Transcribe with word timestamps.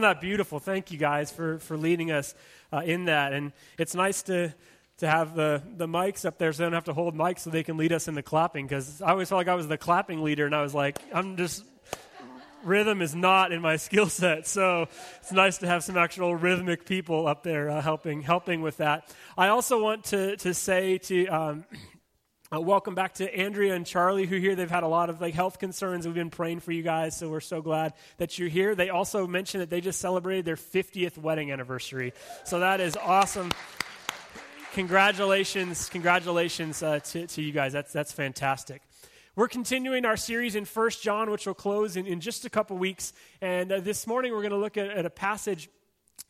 Wasn't 0.00 0.16
that 0.16 0.22
beautiful? 0.22 0.60
Thank 0.60 0.90
you 0.90 0.96
guys 0.96 1.30
for, 1.30 1.58
for 1.58 1.76
leading 1.76 2.10
us 2.10 2.34
uh, 2.72 2.78
in 2.78 3.04
that. 3.04 3.34
And 3.34 3.52
it's 3.76 3.94
nice 3.94 4.22
to, 4.22 4.54
to 4.96 5.06
have 5.06 5.34
the, 5.34 5.62
the 5.76 5.86
mics 5.86 6.24
up 6.24 6.38
there 6.38 6.54
so 6.54 6.62
they 6.62 6.64
don't 6.64 6.72
have 6.72 6.84
to 6.84 6.94
hold 6.94 7.14
mics 7.14 7.40
so 7.40 7.50
they 7.50 7.62
can 7.62 7.76
lead 7.76 7.92
us 7.92 8.08
in 8.08 8.14
the 8.14 8.22
clapping 8.22 8.66
because 8.66 9.02
I 9.02 9.10
always 9.10 9.28
felt 9.28 9.40
like 9.40 9.48
I 9.48 9.54
was 9.54 9.68
the 9.68 9.76
clapping 9.76 10.22
leader 10.22 10.46
and 10.46 10.54
I 10.54 10.62
was 10.62 10.74
like, 10.74 10.98
I'm 11.12 11.36
just, 11.36 11.64
rhythm 12.64 13.02
is 13.02 13.14
not 13.14 13.52
in 13.52 13.60
my 13.60 13.76
skill 13.88 14.08
set. 14.08 14.46
So 14.46 14.88
it's 15.20 15.32
nice 15.32 15.58
to 15.58 15.66
have 15.66 15.84
some 15.84 15.98
actual 15.98 16.34
rhythmic 16.34 16.86
people 16.86 17.26
up 17.26 17.42
there 17.42 17.68
uh, 17.68 17.82
helping, 17.82 18.22
helping 18.22 18.62
with 18.62 18.78
that. 18.78 19.14
I 19.36 19.48
also 19.48 19.82
want 19.82 20.04
to, 20.04 20.38
to 20.38 20.54
say 20.54 20.96
to, 20.96 21.26
um, 21.26 21.64
uh, 22.52 22.60
welcome 22.60 22.96
back 22.96 23.14
to 23.14 23.32
Andrea 23.32 23.74
and 23.76 23.86
Charlie, 23.86 24.26
who 24.26 24.36
here. 24.36 24.56
They've 24.56 24.68
had 24.68 24.82
a 24.82 24.88
lot 24.88 25.08
of 25.08 25.20
like 25.20 25.34
health 25.34 25.60
concerns. 25.60 26.04
We've 26.04 26.16
been 26.16 26.30
praying 26.30 26.60
for 26.60 26.72
you 26.72 26.82
guys, 26.82 27.16
so 27.16 27.28
we're 27.28 27.38
so 27.38 27.62
glad 27.62 27.92
that 28.16 28.40
you're 28.40 28.48
here. 28.48 28.74
They 28.74 28.90
also 28.90 29.26
mentioned 29.28 29.62
that 29.62 29.70
they 29.70 29.80
just 29.80 30.00
celebrated 30.00 30.44
their 30.44 30.56
50th 30.56 31.16
wedding 31.16 31.52
anniversary, 31.52 32.12
so 32.44 32.58
that 32.58 32.80
is 32.80 32.96
awesome. 32.96 33.52
Congratulations, 34.72 35.88
congratulations 35.90 36.82
uh, 36.82 36.98
to, 36.98 37.28
to 37.28 37.42
you 37.42 37.52
guys. 37.52 37.72
That's 37.72 37.92
that's 37.92 38.12
fantastic. 38.12 38.82
We're 39.36 39.48
continuing 39.48 40.04
our 40.04 40.16
series 40.16 40.56
in 40.56 40.64
First 40.64 41.04
John, 41.04 41.30
which 41.30 41.46
will 41.46 41.54
close 41.54 41.96
in, 41.96 42.04
in 42.04 42.20
just 42.20 42.44
a 42.44 42.50
couple 42.50 42.76
weeks. 42.76 43.12
And 43.40 43.70
uh, 43.70 43.78
this 43.78 44.08
morning, 44.08 44.32
we're 44.32 44.42
going 44.42 44.50
to 44.50 44.58
look 44.58 44.76
at, 44.76 44.88
at 44.90 45.06
a 45.06 45.10
passage 45.10 45.68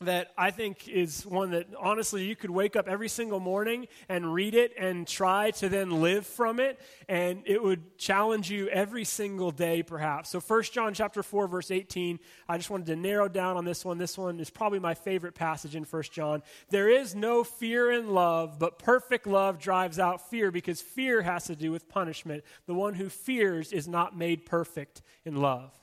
that 0.03 0.33
I 0.39 0.51
think 0.51 0.89
is 0.89 1.27
one 1.27 1.51
that 1.51 1.67
honestly 1.79 2.25
you 2.25 2.35
could 2.35 2.49
wake 2.49 2.75
up 2.75 2.89
every 2.89 3.11
single 3.11 3.39
morning 3.39 3.87
and 4.09 4.33
read 4.33 4.55
it 4.55 4.73
and 4.79 5.07
try 5.07 5.51
to 5.53 5.69
then 5.69 6.01
live 6.01 6.27
from 6.27 6.59
it 6.59 6.81
and 7.07 7.43
it 7.45 7.63
would 7.63 7.99
challenge 7.99 8.51
you 8.51 8.67
every 8.69 9.05
single 9.05 9.51
day 9.51 9.83
perhaps. 9.83 10.31
So 10.31 10.41
1 10.41 10.63
John 10.73 10.95
chapter 10.95 11.23
4 11.23 11.49
verse 11.49 11.71
18, 11.71 12.19
I 12.49 12.57
just 12.57 12.71
wanted 12.71 12.87
to 12.87 12.97
narrow 12.97 13.29
down 13.29 13.59
on 13.59 13.67
this 13.67 13.85
one. 13.85 13.99
This 13.99 14.17
one 14.17 14.41
is 14.41 14.49
probably 14.49 14.79
my 14.79 14.95
favorite 14.95 15.35
passage 15.35 15.77
in 15.77 15.85
1 15.85 16.03
John. 16.11 16.43
There 16.71 16.89
is 16.89 17.15
no 17.15 17.45
fear 17.45 17.91
in 17.91 18.09
love, 18.09 18.59
but 18.59 18.79
perfect 18.79 19.27
love 19.27 19.59
drives 19.59 19.99
out 19.99 20.31
fear 20.31 20.51
because 20.51 20.81
fear 20.81 21.21
has 21.21 21.45
to 21.45 21.57
do 21.57 21.71
with 21.71 21.91
punishment. 21.91 22.43
The 22.65 22.73
one 22.73 22.95
who 22.95 23.11
fears 23.11 23.71
is 23.71 23.87
not 23.87 24.17
made 24.17 24.47
perfect 24.47 25.03
in 25.27 25.37
love. 25.37 25.80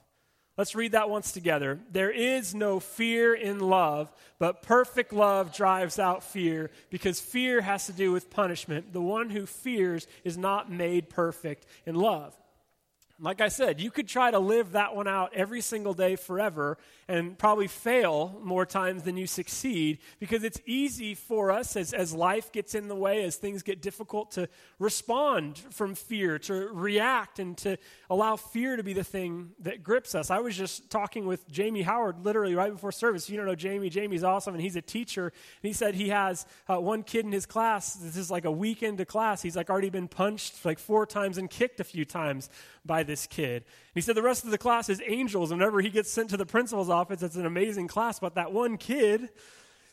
Let's 0.58 0.73
read 0.73 0.94
that 0.94 1.09
once 1.09 1.31
together. 1.31 1.80
There 1.91 2.09
is 2.09 2.55
no 2.55 2.80
fear 2.80 3.36
in 3.36 3.59
love, 3.59 4.11
but 4.39 4.64
perfect 4.64 5.14
love 5.14 5.55
drives 5.55 5.99
out 5.99 6.23
fear 6.23 6.72
because 6.89 7.19
fear 7.19 7.61
has 7.61 7.86
to 7.86 7.94
do 7.94 8.11
with 8.11 8.31
punishment. 8.31 8.91
The 8.91 9.02
one 9.02 9.30
who 9.30 9.45
fears 9.45 10.08
is 10.23 10.36
not 10.36 10.72
made 10.72 11.09
perfect 11.09 11.67
in 11.86 11.94
love. 11.94 12.36
Like 13.20 13.42
I 13.42 13.48
said, 13.48 13.82
you 13.82 13.90
could 13.90 14.08
try 14.08 14.30
to 14.30 14.38
live 14.38 14.73
that 14.73 14.96
one 14.96 15.08
out 15.08 15.34
every 15.34 15.62
single 15.62 15.96
day 15.96 16.16
forever 16.16 16.78
and 17.08 17.36
probably 17.36 17.66
fail 17.66 18.40
more 18.44 18.64
times 18.64 19.02
than 19.04 19.18
you 19.18 19.26
succeed 19.26 19.98
because 20.20 20.44
it's 20.44 20.62
easy 20.68 21.16
for 21.16 21.52
us 21.52 21.76
as, 21.76 21.94
as 21.94 22.14
life 22.14 22.52
gets 22.52 22.76
in 22.76 22.88
the 22.88 22.95
way, 22.95 23.23
as 23.23 23.36
things 23.36 23.64
get 23.64 23.82
difficult, 23.82 24.32
to 24.32 24.48
respond 24.78 25.58
from 25.72 25.95
fear, 25.95 26.38
to 26.38 26.54
react, 26.72 27.40
and 27.40 27.58
to 27.58 27.78
allow 28.08 28.36
fear 28.36 28.76
to 28.76 28.84
be 28.84 28.94
the 28.94 29.04
thing 29.04 29.50
that 29.62 29.82
grips 29.82 30.14
us. 30.14 30.30
I 30.30 30.38
was 30.38 30.56
just 30.56 30.92
talking 30.92 31.26
with 31.26 31.50
Jamie 31.50 31.82
Howard 31.82 32.23
literally 32.23 32.54
right 32.54 32.72
before 32.72 32.92
service. 32.92 33.28
You 33.32 33.38
don't 33.38 33.48
know 33.48 33.56
Jamie. 33.56 33.90
Jamie's 33.90 34.23
awesome, 34.23 34.54
and 34.54 34.62
he's 34.62 34.76
a 34.76 34.82
teacher. 34.82 35.28
And 35.28 35.68
he 35.68 35.73
said 35.73 35.95
he 35.95 36.10
has 36.10 36.45
uh, 36.68 36.80
one 36.80 37.02
kid 37.02 37.26
in 37.26 37.32
his 37.32 37.48
class. 37.48 37.95
This 37.95 38.16
is 38.16 38.30
like 38.30 38.45
a 38.45 38.52
weekend 38.52 39.00
to 39.00 39.06
class. 39.06 39.42
He's 39.42 39.56
like 39.56 39.72
already 39.72 39.90
been 39.90 40.08
punched 40.08 40.64
like 40.66 40.78
four 40.78 41.08
times 41.08 41.40
and 41.40 41.50
kicked 41.50 41.80
a 41.80 41.84
few 41.84 42.06
times 42.06 42.52
by 42.86 43.06
this 43.08 43.25
kid. 43.25 43.63
And 43.63 43.95
he 43.95 44.02
said 44.02 44.16
the 44.16 44.22
rest 44.22 44.44
of 44.44 44.52
the 44.52 44.58
class 44.58 44.89
is 44.89 45.02
angels. 45.08 45.52
Whenever 45.52 45.81
he 45.81 45.89
gets 45.89 46.11
sent 46.11 46.30
to 46.30 46.38
the 46.38 46.45
principal's 46.45 46.89
office, 46.89 47.23
it's 47.23 47.36
an 47.36 47.45
amazing 47.47 47.88
class. 47.88 48.19
But 48.19 48.36
that 48.36 48.52
one 48.52 48.77
kid, 48.77 49.30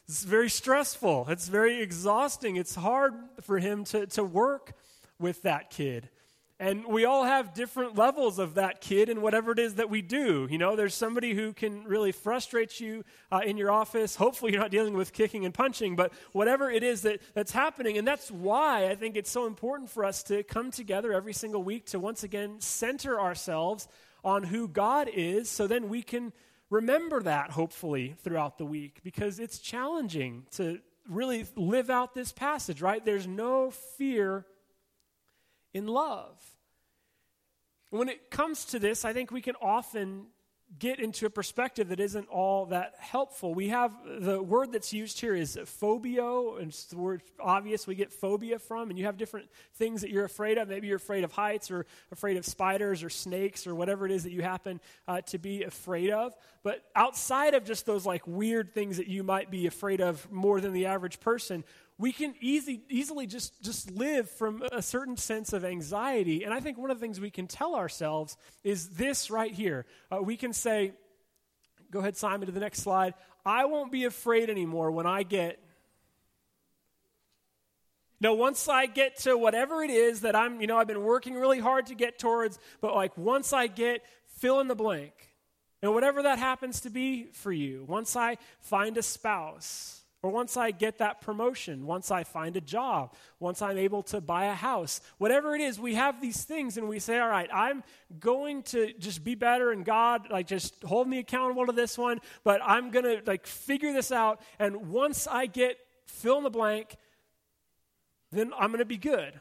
it's 0.07 0.25
very 0.25 0.51
stressful. 0.51 1.27
It's 1.31 1.49
very 1.49 1.81
exhausting. 1.81 2.57
It's 2.57 2.75
hard 2.75 3.15
for 3.41 3.59
him 3.59 3.85
to, 3.85 4.07
to 4.09 4.23
work 4.23 4.75
with 5.19 5.43
that 5.43 5.71
kid. 5.71 6.11
And 6.61 6.87
we 6.87 7.05
all 7.05 7.25
have 7.25 7.53
different 7.53 7.97
levels 7.99 8.39
of 8.39 8.55
that 8.55 8.81
kid 8.81 9.09
and 9.09 9.21
whatever 9.21 9.51
it 9.51 9.59
is 9.59 9.75
that 9.75 9.91
we 9.91 10.03
do. 10.03 10.47
You 10.49 10.57
know, 10.57 10.77
there's 10.77 10.95
somebody 10.95 11.35
who 11.35 11.53
can 11.53 11.83
really 11.83 12.13
frustrate 12.13 12.79
you 12.79 13.05
uh, 13.33 13.41
in 13.45 13.57
your 13.57 13.73
office. 13.73 14.15
Hopefully, 14.15 14.53
you're 14.53 14.61
not 14.61 14.71
dealing 14.71 14.95
with 14.95 15.13
kicking 15.13 15.45
and 15.45 15.53
punching, 15.53 15.97
but 15.97 16.13
whatever 16.33 16.71
it 16.71 16.85
is 16.85 17.03
that, 17.03 17.21
that's 17.35 17.51
happening. 17.51 17.99
And 17.99 18.07
that's 18.07 18.31
why 18.31 18.89
I 18.89 18.95
think 18.95 19.17
it's 19.17 19.31
so 19.31 19.47
important 19.47 19.91
for 19.91 20.05
us 20.05 20.23
to 20.25 20.45
come 20.45 20.71
together 20.71 21.13
every 21.13 21.33
single 21.33 21.65
week 21.65 21.87
to 21.87 21.99
once 21.99 22.23
again 22.23 22.61
center 22.61 23.21
ourselves 23.21 23.89
on 24.23 24.45
who 24.45 24.69
God 24.69 25.11
is 25.13 25.51
so 25.51 25.67
then 25.67 25.89
we 25.89 26.03
can 26.03 26.33
remember 26.71 27.21
that, 27.23 27.51
hopefully, 27.51 28.15
throughout 28.23 28.59
the 28.59 28.65
week 28.65 29.01
because 29.03 29.41
it's 29.41 29.59
challenging 29.59 30.47
to 30.53 30.79
really 31.09 31.47
live 31.57 31.91
out 31.91 32.15
this 32.15 32.33
passage, 32.33 32.81
right? 32.81 33.05
There's 33.05 33.27
no 33.27 33.71
fear 33.71 34.47
in 35.75 35.87
love. 35.87 36.41
When 37.91 38.09
it 38.09 38.31
comes 38.31 38.65
to 38.67 38.79
this, 38.79 39.05
I 39.05 39.13
think 39.13 39.31
we 39.31 39.43
can 39.43 39.57
often 39.61 40.29
get 40.79 40.99
into 40.99 41.27
a 41.27 41.31
perspective 41.31 41.89
that 41.91 42.01
isn't 42.01 42.27
all 42.29 42.67
that 42.67 42.95
helpful. 42.99 43.55
We 43.55 43.69
have 43.69 43.93
the 44.05 44.43
word 44.43 44.73
that's 44.73 44.93
used 44.93 45.21
here 45.21 45.35
is 45.35 45.59
phobia, 45.67 46.25
and 46.25 46.69
it's 46.69 46.87
the 46.87 46.97
word 46.97 47.23
phobos 47.39 47.87
we 47.87 47.95
get 47.95 48.13
phobia 48.13 48.59
from, 48.59 48.91
and 48.91 48.99
you 48.99 49.05
have 49.05 49.17
different 49.17 49.49
things 49.75 50.01
that 50.01 50.11
you're 50.11 50.25
afraid 50.25 50.59
of. 50.59 50.69
Maybe 50.69 50.89
you're 50.89 50.97
afraid 50.97 51.23
of 51.23 51.33
heights 51.33 51.71
or 51.71 51.87
afraid 52.11 52.37
of 52.37 52.45
spiders 52.45 53.05
or 53.05 53.11
snakes 53.11 53.67
or 53.67 53.75
whatever 53.75 54.07
it 54.07 54.13
is 54.13 54.25
that 54.25 54.33
you 54.33 54.43
happen 54.43 54.81
uh, 55.07 55.21
to 55.23 55.39
be 55.39 55.63
afraid 55.63 56.11
of. 56.11 56.35
But 56.63 56.83
outside 56.97 57.55
of 57.55 57.65
just 57.65 57.87
those 57.87 58.05
like 58.05 58.27
weird 58.27 58.75
things 58.75 58.97
that 58.97 59.07
you 59.07 59.23
might 59.23 59.51
be 59.51 59.67
afraid 59.67 60.01
of 60.01 60.31
more 60.33 60.61
than 60.61 60.73
the 60.73 60.87
average 60.87 61.21
person, 61.21 61.63
we 61.97 62.13
can 62.13 62.35
easy, 62.41 62.83
easily 62.89 63.27
just, 63.27 63.63
just 63.63 63.91
live 63.91 64.29
from 64.29 64.63
a 64.73 64.83
certain 64.83 65.17
sense 65.17 65.53
of 65.53 65.65
anxiety. 65.65 66.43
And 66.43 66.53
I 66.53 66.61
think 66.61 66.77
one 66.77 66.91
of 66.91 66.99
the 66.99 67.01
things 67.01 67.21
we 67.21 67.31
can 67.31 67.47
tell 67.47 67.75
ourselves 67.77 68.37
is 68.65 68.91
this 68.91 69.31
right 69.31 69.53
here. 69.53 69.87
Uh, 70.11 70.21
we 70.21 70.37
can 70.37 70.53
say, 70.53 70.93
go 71.93 72.01
ahead, 72.01 72.17
Simon, 72.17 72.47
to 72.47 72.53
the 72.53 72.61
next 72.61 72.81
slide. 72.81 73.15
I 73.47 73.67
won't 73.67 73.93
be 73.93 74.05
afraid 74.05 74.51
anymore 74.51 74.91
when 74.91 75.07
I 75.07 75.23
get. 75.23 75.61
No, 78.21 78.35
once 78.35 78.69
I 78.69 78.87
get 78.87 79.19
to 79.21 79.37
whatever 79.37 79.83
it 79.83 79.91
is 79.91 80.23
that 80.23 80.35
I'm, 80.35 80.61
you 80.61 80.67
know, 80.67 80.79
I've 80.79 80.89
been 80.89 81.03
working 81.03 81.35
really 81.35 81.61
hard 81.61 81.87
to 81.87 81.95
get 81.95 82.19
towards, 82.19 82.59
but 82.81 82.95
like 82.95 83.17
once 83.17 83.53
I 83.53 83.67
get 83.67 84.03
fill 84.39 84.61
in 84.61 84.67
the 84.67 84.75
blank, 84.75 85.13
and 85.83 85.93
whatever 85.93 86.23
that 86.23 86.39
happens 86.39 86.81
to 86.81 86.91
be 86.91 87.25
for 87.33 87.53
you, 87.53 87.85
once 87.87 88.17
I 88.17 88.39
find 88.61 88.97
a 88.97 89.03
spouse, 89.03 90.04
or 90.25 90.31
once 90.31 90.57
I 90.57 90.71
get 90.71 90.97
that 90.99 91.21
promotion, 91.21 91.85
once 91.85 92.11
I 92.11 92.25
find 92.25 92.57
a 92.57 92.61
job, 92.63 93.13
once 93.41 93.61
I'm 93.61 93.77
able 93.77 94.03
to 94.05 94.23
buy 94.23 94.47
a 94.47 94.55
house, 94.55 95.03
whatever 95.19 95.55
it 95.55 95.61
is, 95.61 95.79
we 95.79 95.97
have 95.97 96.19
these 96.19 96.45
things 96.45 96.79
and 96.79 96.89
we 96.89 96.99
say, 96.99 97.19
all 97.19 97.29
right, 97.29 97.51
I'm 97.53 97.83
going 98.21 98.63
to 98.63 98.95
just 98.95 99.23
be 99.23 99.35
better 99.35 99.71
and 99.71 99.85
God, 99.85 100.31
like, 100.31 100.47
just 100.47 100.83
hold 100.83 101.09
me 101.09 101.19
accountable 101.19 101.67
to 101.67 101.73
this 101.73 101.99
one, 101.99 102.23
but 102.43 102.63
I'm 102.65 102.91
going 102.91 103.05
to, 103.05 103.23
like, 103.27 103.47
figure 103.47 103.93
this 103.93 104.11
out. 104.11 104.41
And 104.59 104.89
once 104.89 105.29
I 105.31 105.45
get 105.45 105.77
fill 106.07 106.39
in 106.39 106.45
the 106.45 106.49
blank, 106.49 106.97
then 108.33 108.51
I'm 108.59 108.69
going 108.69 108.79
to 108.79 108.87
be 108.87 108.97
good. 108.97 109.39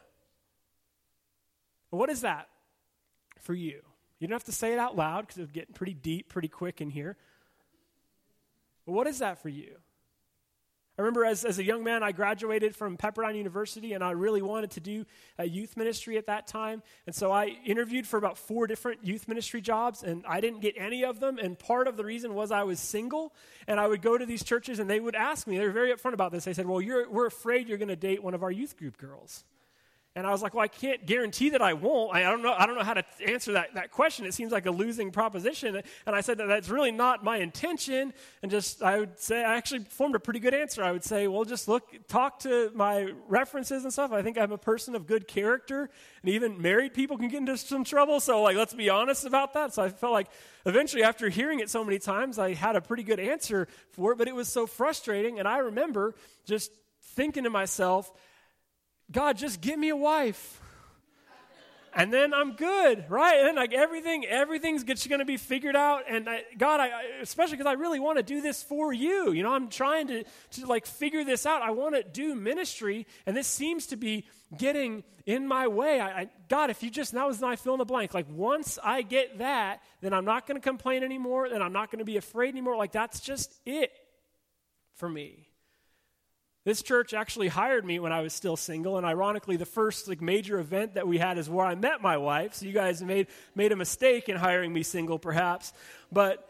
What 1.91 2.09
is 2.09 2.19
that 2.21 2.49
for 3.39 3.53
you? 3.53 3.83
You 4.19 4.27
don't 4.27 4.35
have 4.35 4.43
to 4.43 4.51
say 4.51 4.73
it 4.73 4.79
out 4.79 4.97
loud 4.97 5.27
because 5.27 5.37
it's 5.37 5.51
getting 5.53 5.73
pretty 5.73 5.93
deep 5.93 6.27
pretty 6.27 6.49
quick 6.49 6.81
in 6.81 6.89
here. 6.89 7.15
But 8.85 8.91
what 8.91 9.07
is 9.07 9.19
that 9.19 9.41
for 9.41 9.47
you? 9.47 9.77
I 10.97 11.01
remember 11.01 11.25
as, 11.25 11.43
as 11.43 11.57
a 11.57 11.63
young 11.63 11.83
man, 11.83 12.03
I 12.03 12.11
graduated 12.11 12.75
from 12.75 12.97
Pepperdine 12.97 13.35
University 13.35 13.93
and 13.93 14.03
I 14.03 14.11
really 14.11 14.43
wanted 14.43 14.71
to 14.71 14.79
do 14.79 15.05
a 15.39 15.47
youth 15.47 15.75
ministry 15.75 16.17
at 16.17 16.27
that 16.27 16.45
time. 16.45 16.83
And 17.07 17.15
so 17.15 17.31
I 17.31 17.57
interviewed 17.65 18.05
for 18.05 18.17
about 18.17 18.37
four 18.37 18.67
different 18.67 19.03
youth 19.03 19.27
ministry 19.27 19.59
jobs 19.59 20.03
and 20.03 20.23
I 20.27 20.39
didn't 20.39 20.61
get 20.61 20.75
any 20.77 21.03
of 21.03 21.19
them. 21.19 21.39
And 21.39 21.57
part 21.57 21.87
of 21.87 21.97
the 21.97 22.05
reason 22.05 22.35
was 22.35 22.51
I 22.51 22.61
was 22.61 22.79
single 22.79 23.33
and 23.67 23.79
I 23.79 23.87
would 23.87 24.03
go 24.03 24.19
to 24.19 24.25
these 24.25 24.43
churches 24.43 24.77
and 24.77 24.87
they 24.87 24.99
would 24.99 25.15
ask 25.15 25.47
me, 25.47 25.57
they 25.57 25.65
were 25.65 25.71
very 25.71 25.91
upfront 25.91 26.13
about 26.13 26.31
this. 26.31 26.45
They 26.45 26.53
said, 26.53 26.67
Well, 26.67 26.81
we're 27.09 27.25
afraid 27.25 27.67
you're 27.67 27.79
going 27.79 27.87
to 27.87 27.95
date 27.95 28.21
one 28.21 28.35
of 28.35 28.43
our 28.43 28.51
youth 28.51 28.77
group 28.77 28.97
girls. 28.97 29.43
And 30.15 30.27
I 30.27 30.31
was 30.31 30.43
like, 30.43 30.53
well, 30.53 30.63
I 30.63 30.67
can't 30.67 31.07
guarantee 31.07 31.49
that 31.49 31.61
I 31.63 31.73
won't. 31.73 32.15
I, 32.15 32.19
I, 32.19 32.29
don't 32.29 32.43
know. 32.43 32.53
I 32.55 32.67
don't 32.67 32.75
know 32.75 32.83
how 32.83 32.93
to 32.93 33.03
answer 33.27 33.53
that, 33.53 33.73
that 33.73 33.89
question. 33.89 34.27
It 34.27 34.35
seems 34.35 34.51
like 34.51 34.67
a 34.67 34.71
losing 34.71 35.09
proposition. 35.09 35.81
And 36.05 36.15
I 36.15 36.21
said 36.21 36.37
that 36.37 36.47
that's 36.47 36.69
really 36.69 36.91
not 36.91 37.23
my 37.23 37.37
intention. 37.37 38.13
And 38.43 38.51
just 38.51 38.83
I 38.83 38.99
would 38.99 39.19
say 39.19 39.43
I 39.43 39.55
actually 39.55 39.85
formed 39.85 40.13
a 40.13 40.19
pretty 40.19 40.39
good 40.39 40.53
answer. 40.53 40.83
I 40.83 40.91
would 40.91 41.03
say, 41.03 41.27
well, 41.27 41.45
just 41.45 41.67
look, 41.67 41.89
talk 42.07 42.39
to 42.41 42.71
my 42.75 43.11
references 43.27 43.85
and 43.85 43.91
stuff. 43.91 44.11
I 44.11 44.21
think 44.21 44.37
I'm 44.37 44.51
a 44.51 44.57
person 44.57 44.93
of 44.93 45.07
good 45.07 45.27
character, 45.27 45.89
and 46.21 46.29
even 46.29 46.61
married 46.61 46.93
people 46.93 47.17
can 47.17 47.29
get 47.29 47.39
into 47.39 47.57
some 47.57 47.83
trouble. 47.83 48.19
So 48.19 48.43
like, 48.43 48.55
let's 48.55 48.75
be 48.75 48.91
honest 48.91 49.25
about 49.25 49.55
that. 49.55 49.73
So 49.73 49.81
I 49.81 49.89
felt 49.89 50.13
like 50.13 50.27
eventually, 50.67 51.01
after 51.01 51.27
hearing 51.27 51.59
it 51.59 51.71
so 51.71 51.83
many 51.83 51.97
times, 51.97 52.37
I 52.37 52.53
had 52.53 52.75
a 52.75 52.81
pretty 52.81 53.03
good 53.03 53.19
answer 53.19 53.67
for 53.93 54.11
it. 54.11 54.19
But 54.19 54.27
it 54.27 54.35
was 54.35 54.47
so 54.47 54.67
frustrating. 54.67 55.39
And 55.39 55.47
I 55.47 55.57
remember 55.57 56.13
just 56.45 56.71
thinking 57.01 57.45
to 57.45 57.49
myself 57.49 58.11
God, 59.13 59.37
just 59.37 59.61
give 59.61 59.77
me 59.77 59.89
a 59.89 59.95
wife. 59.95 60.59
and 61.93 62.11
then 62.11 62.33
I'm 62.33 62.53
good, 62.53 63.05
right? 63.09 63.45
And 63.45 63.55
like 63.55 63.71
everything, 63.71 64.25
everything's 64.25 64.83
going 64.83 65.19
to 65.19 65.25
be 65.25 65.37
figured 65.37 65.75
out. 65.75 66.05
And 66.09 66.27
I, 66.27 66.43
God, 66.57 66.79
I, 66.79 66.89
especially 67.21 67.57
because 67.57 67.69
I 67.69 67.73
really 67.73 67.99
want 67.99 68.17
to 68.17 68.23
do 68.23 68.41
this 68.41 68.63
for 68.63 68.91
you. 68.91 69.31
You 69.31 69.43
know, 69.43 69.53
I'm 69.53 69.69
trying 69.69 70.07
to 70.07 70.23
to 70.51 70.65
like 70.65 70.87
figure 70.87 71.23
this 71.23 71.45
out. 71.45 71.61
I 71.61 71.71
want 71.71 71.93
to 71.95 72.03
do 72.03 72.33
ministry, 72.33 73.05
and 73.27 73.37
this 73.37 73.47
seems 73.47 73.85
to 73.87 73.95
be 73.95 74.25
getting 74.57 75.03
in 75.27 75.47
my 75.47 75.67
way. 75.67 75.99
I, 75.99 76.21
I 76.21 76.29
God, 76.49 76.71
if 76.71 76.81
you 76.81 76.89
just 76.89 77.13
now 77.13 77.27
was 77.27 77.39
my 77.39 77.55
fill 77.55 77.75
in 77.75 77.79
the 77.79 77.85
blank. 77.85 78.15
Like 78.15 78.27
once 78.29 78.79
I 78.83 79.03
get 79.03 79.37
that, 79.37 79.81
then 80.01 80.11
I'm 80.11 80.25
not 80.25 80.47
going 80.47 80.59
to 80.59 80.67
complain 80.67 81.03
anymore. 81.03 81.49
Then 81.49 81.61
I'm 81.61 81.73
not 81.73 81.91
going 81.91 81.99
to 81.99 82.05
be 82.05 82.17
afraid 82.17 82.49
anymore. 82.49 82.77
Like 82.77 82.91
that's 82.91 83.19
just 83.19 83.53
it 83.63 83.91
for 84.95 85.07
me. 85.07 85.52
This 86.65 86.81
church 86.81 87.13
actually 87.13 87.49
hired 87.49 87.83
me 87.83 87.99
when 87.99 88.13
I 88.13 88.21
was 88.21 88.31
still 88.31 88.55
single, 88.55 88.97
and 88.97 89.05
ironically, 89.05 89.57
the 89.57 89.65
first 89.65 90.07
like 90.07 90.21
major 90.21 90.59
event 90.59 90.93
that 90.93 91.07
we 91.07 91.17
had 91.17 91.37
is 91.37 91.49
where 91.49 91.65
I 91.65 91.75
met 91.75 92.01
my 92.01 92.15
wife. 92.17 92.53
So 92.53 92.65
you 92.65 92.71
guys 92.71 93.01
made 93.01 93.27
made 93.53 93.73
a 93.73 93.75
mistake 93.75 94.29
in 94.29 94.37
hiring 94.37 94.71
me 94.71 94.83
single, 94.83 95.19
perhaps. 95.19 95.73
But 96.11 96.49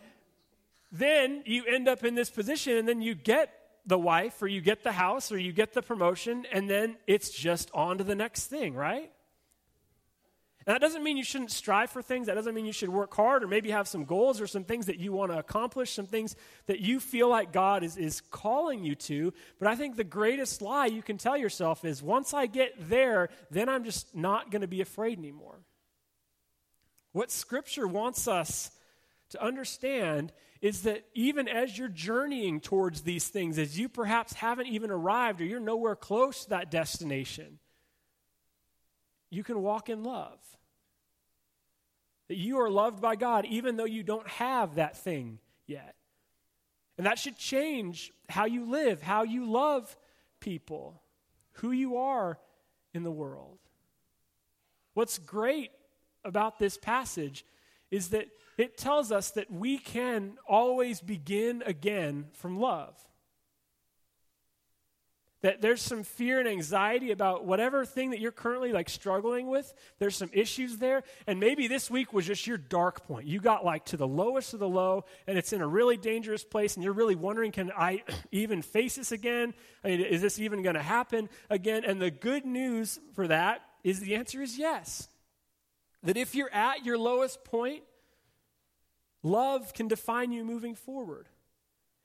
then 0.92 1.42
you 1.46 1.66
end 1.66 1.88
up 1.88 2.04
in 2.04 2.14
this 2.14 2.30
position, 2.30 2.78
and 2.78 2.88
then 2.88 3.02
you 3.02 3.16
get 3.16 3.52
the 3.88 3.98
wife, 3.98 4.42
or 4.42 4.48
you 4.48 4.62
get 4.62 4.84
the 4.84 4.92
house, 4.92 5.32
or 5.32 5.38
you 5.38 5.52
get 5.52 5.74
the 5.74 5.82
promotion, 5.82 6.46
and 6.52 6.70
then 6.70 6.96
it's 7.08 7.32
just 7.32 7.72
on 7.74 7.98
to 7.98 8.04
the 8.04 8.16
next 8.16 8.48
thing, 8.48 8.76
right? 8.76 9.12
And 10.66 10.74
that 10.74 10.82
doesn't 10.82 11.04
mean 11.04 11.18
you 11.18 11.24
shouldn't 11.24 11.52
strive 11.52 11.90
for 11.90 12.02
things. 12.02 12.28
That 12.28 12.36
doesn't 12.36 12.56
mean 12.56 12.66
you 12.66 12.72
should 12.72 12.90
work 12.90 13.14
hard 13.14 13.44
or 13.44 13.48
maybe 13.48 13.72
have 13.72 13.88
some 13.88 14.06
goals 14.06 14.40
or 14.40 14.48
some 14.48 14.64
things 14.64 14.86
that 14.86 14.98
you 14.98 15.12
want 15.12 15.32
to 15.32 15.38
accomplish, 15.38 15.92
some 15.92 16.06
things 16.06 16.36
that 16.68 16.80
you 16.80 17.00
feel 17.00 17.28
like 17.28 17.52
God 17.52 17.84
is, 17.84 17.98
is 17.98 18.22
calling 18.22 18.84
you 18.84 18.96
to. 18.96 19.34
But 19.60 19.68
I 19.68 19.76
think 19.76 19.96
the 19.96 20.04
greatest 20.04 20.62
lie 20.62 20.86
you 20.86 21.02
can 21.02 21.18
tell 21.18 21.36
yourself 21.36 21.84
is 21.84 22.02
once 22.02 22.34
I 22.34 22.46
get 22.46 22.90
there, 22.90 23.30
then 23.52 23.68
I'm 23.68 23.84
just 23.84 24.16
not 24.16 24.52
going 24.52 24.62
to 24.62 24.68
be 24.68 24.82
afraid 24.82 25.18
anymore. 25.18 25.60
What 27.12 27.30
Scripture 27.30 27.88
wants 27.88 28.28
us 28.28 28.72
to 29.30 29.44
understand 29.44 30.32
is 30.62 30.84
that 30.84 31.04
even 31.14 31.50
as 31.50 31.78
you're 31.78 31.90
journeying 31.90 32.62
towards 32.62 33.02
these 33.02 33.28
things, 33.28 33.60
as 33.60 33.78
you 33.78 33.90
perhaps 33.90 34.32
haven't 34.34 34.68
even 34.68 34.92
arrived 34.92 35.42
or 35.42 35.46
you're 35.46 35.60
nowhere 35.60 35.96
close 35.96 36.46
to 36.46 36.52
that 36.52 36.72
destination, 36.72 37.60
you 39.34 39.44
can 39.44 39.62
walk 39.62 39.90
in 39.90 40.04
love. 40.04 40.40
That 42.28 42.38
you 42.38 42.60
are 42.60 42.70
loved 42.70 43.02
by 43.02 43.16
God 43.16 43.46
even 43.46 43.76
though 43.76 43.86
you 43.86 44.04
don't 44.04 44.28
have 44.28 44.76
that 44.76 44.98
thing 44.98 45.40
yet. 45.68 45.96
And 46.98 47.08
that 47.08 47.20
should 47.20 47.38
change 47.38 48.12
how 48.30 48.46
you 48.46 48.70
live, 48.70 49.02
how 49.02 49.24
you 49.24 49.46
love 49.50 49.96
people, 50.40 51.02
who 51.54 51.72
you 51.72 51.98
are 51.98 52.38
in 52.94 53.04
the 53.04 53.12
world. 53.12 53.58
What's 54.94 55.18
great 55.18 55.72
about 56.24 56.60
this 56.60 56.78
passage 56.78 57.46
is 57.90 58.10
that 58.10 58.28
it 58.58 58.78
tells 58.78 59.12
us 59.12 59.32
that 59.32 59.52
we 59.52 59.78
can 59.78 60.38
always 60.48 61.02
begin 61.02 61.64
again 61.66 62.28
from 62.34 62.60
love 62.60 62.96
that 65.44 65.62
there's 65.62 65.82
some 65.82 66.04
fear 66.04 66.40
and 66.40 66.48
anxiety 66.48 67.12
about 67.12 67.46
whatever 67.46 67.84
thing 67.86 68.12
that 68.12 68.22
you're 68.22 68.32
currently 68.32 68.72
like 68.72 68.90
struggling 68.90 69.48
with. 69.48 69.74
There's 70.00 70.16
some 70.16 70.30
issues 70.32 70.78
there. 70.78 71.04
And 71.28 71.38
maybe 71.38 71.68
this 71.68 71.92
week 71.92 72.14
was 72.14 72.26
just 72.26 72.48
your 72.48 72.58
dark 72.58 73.06
point. 73.06 73.28
You 73.28 73.42
got 73.42 73.66
like 73.66 73.84
to 73.88 73.98
the 73.98 74.08
lowest 74.08 74.54
of 74.54 74.62
the 74.62 74.70
low 74.70 75.04
and 75.28 75.38
it's 75.38 75.52
in 75.52 75.62
a 75.62 75.68
really 75.68 75.98
dangerous 75.98 76.46
place 76.46 76.76
and 76.76 76.84
you're 76.84 76.94
really 76.94 77.16
wondering 77.16 77.52
can 77.52 77.72
i 77.78 78.04
even 78.32 78.62
face 78.62 78.96
this 78.96 79.12
again? 79.12 79.54
I 79.84 79.90
mean, 79.90 80.00
is 80.00 80.22
this 80.22 80.40
even 80.40 80.64
going 80.64 80.76
to 80.76 80.82
happen 80.82 81.30
again? 81.50 81.84
And 81.86 82.02
the 82.02 82.10
good 82.10 82.46
news 82.46 83.00
for 83.14 83.28
that 83.28 83.62
is 83.84 84.00
the 84.00 84.16
answer 84.16 84.42
is 84.42 84.58
yes. 84.58 85.10
That 86.04 86.16
if 86.16 86.36
you're 86.36 86.54
at 86.54 86.86
your 86.86 86.98
lowest 86.98 87.44
point 87.44 87.84
love 89.24 89.74
can 89.74 89.90
define 89.90 90.32
you 90.32 90.46
moving 90.46 90.76
forward 90.76 91.28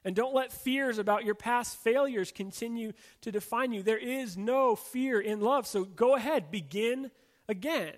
and 0.09 0.17
don't 0.17 0.35
let 0.35 0.55
fears 0.55 0.97
about 0.97 1.27
your 1.27 1.35
past 1.35 1.77
failures 1.77 2.33
continue 2.33 2.95
to 3.21 3.31
define 3.31 3.73
you. 3.73 3.83
There 3.83 3.99
is 3.99 4.39
no 4.39 4.75
fear 4.75 5.21
in 5.21 5.43
love. 5.43 5.67
So 5.67 5.85
go 5.85 6.15
ahead, 6.15 6.51
begin 6.51 7.11
again. 7.47 7.93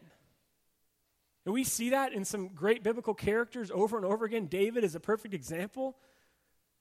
And 1.45 1.55
we 1.55 1.63
see 1.63 1.91
that 1.91 2.13
in 2.13 2.25
some 2.25 2.49
great 2.49 2.83
biblical 2.83 3.15
characters 3.15 3.71
over 3.73 3.97
and 3.97 4.05
over 4.05 4.25
again. 4.25 4.47
David 4.47 4.83
is 4.83 4.97
a 4.97 5.01
perfect 5.01 5.35
example. 5.35 5.97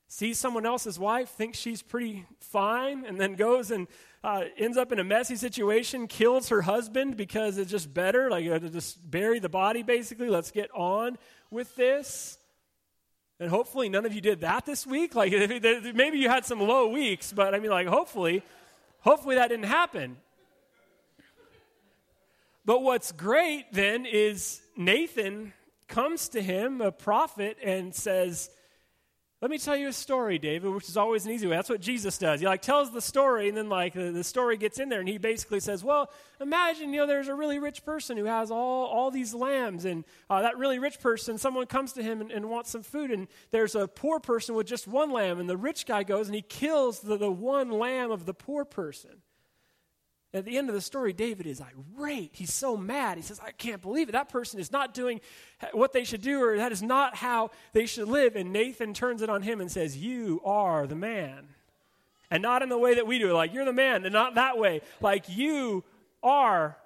Sees 0.08 0.40
someone 0.40 0.66
else's 0.66 0.98
wife, 0.98 1.30
thinks 1.30 1.60
she's 1.60 1.84
pretty 1.84 2.26
fine, 2.40 3.06
and 3.06 3.22
then 3.22 3.36
goes 3.36 3.70
and 3.70 3.88
uh, 4.24 4.46
ends 4.58 4.78
up 4.78 4.92
in 4.92 4.98
a 4.98 5.04
messy 5.04 5.36
situation, 5.36 6.08
kills 6.08 6.50
her 6.50 6.64
husband 6.64 7.18
because 7.18 7.60
it's 7.60 7.70
just 7.70 7.94
better, 7.94 8.32
like 8.32 8.50
uh, 8.50 8.58
just 8.58 9.12
bury 9.12 9.38
the 9.38 9.48
body 9.48 9.84
basically. 9.84 10.28
Let's 10.28 10.50
get 10.50 10.72
on 10.74 11.20
with 11.52 11.76
this. 11.76 12.39
And 13.40 13.50
hopefully 13.50 13.88
none 13.88 14.06
of 14.06 14.14
you 14.14 14.22
did 14.22 14.42
that 14.42 14.66
this 14.66 14.86
week. 14.86 15.16
Like 15.16 15.32
maybe 15.94 16.18
you 16.20 16.30
had 16.30 16.46
some 16.46 16.60
low 16.60 16.90
weeks, 16.90 17.32
but 17.32 17.56
I 17.56 17.60
mean 17.60 17.72
like 17.72 17.88
hopefully 17.88 18.44
hopefully 19.02 19.36
that 19.36 19.48
didn't 19.48 19.66
happen. 19.66 20.18
But 22.66 22.84
what's 22.84 23.12
great 23.12 23.72
then 23.72 24.06
is 24.06 24.62
Nathan 24.78 25.54
comes 25.88 26.30
to 26.30 26.42
him, 26.42 26.82
a 26.82 26.92
prophet, 26.92 27.58
and 27.64 27.96
says, 27.96 28.52
let 29.42 29.50
me 29.50 29.58
tell 29.58 29.78
you 29.78 29.88
a 29.88 29.94
story, 29.94 30.38
David, 30.38 30.70
which 30.70 30.90
is 30.90 30.98
always 30.98 31.26
an 31.26 31.32
easy 31.32 31.48
way. 31.48 31.56
That's 31.56 31.70
what 31.70 31.80
Jesus 31.80 32.18
does. 32.18 32.42
He 32.42 32.46
like 32.46 32.62
tells 32.62 32.92
the 32.92 33.00
story, 33.00 33.48
and 33.48 33.56
then 33.56 33.70
like 33.70 33.94
the, 33.94 34.12
the 34.12 34.24
story 34.24 34.58
gets 34.58 34.80
in 34.80 34.90
there, 34.90 35.00
and 35.00 35.08
he 35.08 35.18
basically 35.18 35.62
says, 35.62 35.82
"Well, 35.82 36.12
imagine 36.42 36.94
you 36.94 37.00
know 37.00 37.08
there's 37.08 37.30
a 37.30 37.34
really 37.34 37.58
rich 37.58 37.86
person 37.86 38.18
who 38.18 38.26
has 38.26 38.52
all 38.52 38.88
all 38.88 39.12
these 39.12 39.34
lambs, 39.34 39.86
and 39.86 40.04
uh, 40.30 40.42
that 40.42 40.58
really 40.58 40.78
rich 40.78 41.00
person, 41.00 41.38
someone 41.38 41.68
comes 41.68 41.94
to 41.94 42.04
him 42.04 42.20
and, 42.20 42.32
and, 42.32 42.50
wants 42.50 42.72
some 42.72 42.84
food, 42.84 43.12
and 43.12 43.30
there's 43.52 43.76
a 43.76 43.88
poor 43.88 44.20
person 44.20 44.56
with 44.56 44.68
just 44.68 44.90
one 44.90 45.10
lamb, 45.10 45.40
and 45.40 45.50
the 45.50 45.58
rich 45.58 45.86
guy 45.86 46.04
goes 46.04 46.28
and 46.28 46.36
he 46.36 46.42
kills 46.42 47.00
the, 47.00 47.16
the 47.16 47.32
one 47.32 47.72
lamb 47.72 48.12
of 48.12 48.26
the 48.26 48.34
poor 48.34 48.66
person." 48.66 49.22
At 50.32 50.46
the 50.46 50.60
end 50.60 50.70
of 50.70 50.76
the 50.76 50.82
story, 50.82 51.12
David 51.12 51.48
is 51.48 51.60
irate. 51.60 52.32
He's 52.34 52.54
so 52.54 52.78
mad. 52.78 53.18
He 53.18 53.24
says, 53.24 53.40
I 53.44 53.52
can't 53.52 53.82
believe 53.82 54.10
it. 54.10 54.12
That 54.12 54.30
person 54.30 54.60
is 54.60 54.72
not 54.72 54.94
doing 54.94 55.22
what 55.72 55.92
they 55.92 56.04
should 56.04 56.22
do, 56.22 56.44
or 56.44 56.58
that 56.58 56.72
is 56.72 56.84
not 56.84 57.16
how 57.16 57.50
they 57.74 57.88
should 57.88 58.08
live. 58.08 58.36
And 58.36 58.54
Nathan 58.54 58.94
turns 58.94 59.24
it 59.24 59.30
on 59.30 59.42
him 59.42 59.60
and 59.60 59.72
says, 59.72 59.98
You 59.98 60.40
are 60.46 60.86
the 60.86 60.96
man. 60.96 61.48
And 62.30 62.44
not 62.44 62.62
in 62.62 62.70
the 62.70 62.78
way 62.78 62.94
that 62.94 63.08
we 63.08 63.18
do 63.18 63.32
it, 63.32 63.34
like, 63.34 63.54
you're 63.54 63.66
the 63.66 63.74
man, 63.74 64.06
and 64.06 64.14
not 64.14 64.36
that 64.36 64.60
way. 64.60 64.82
Like, 65.02 65.26
you 65.30 65.84
are 66.22 66.78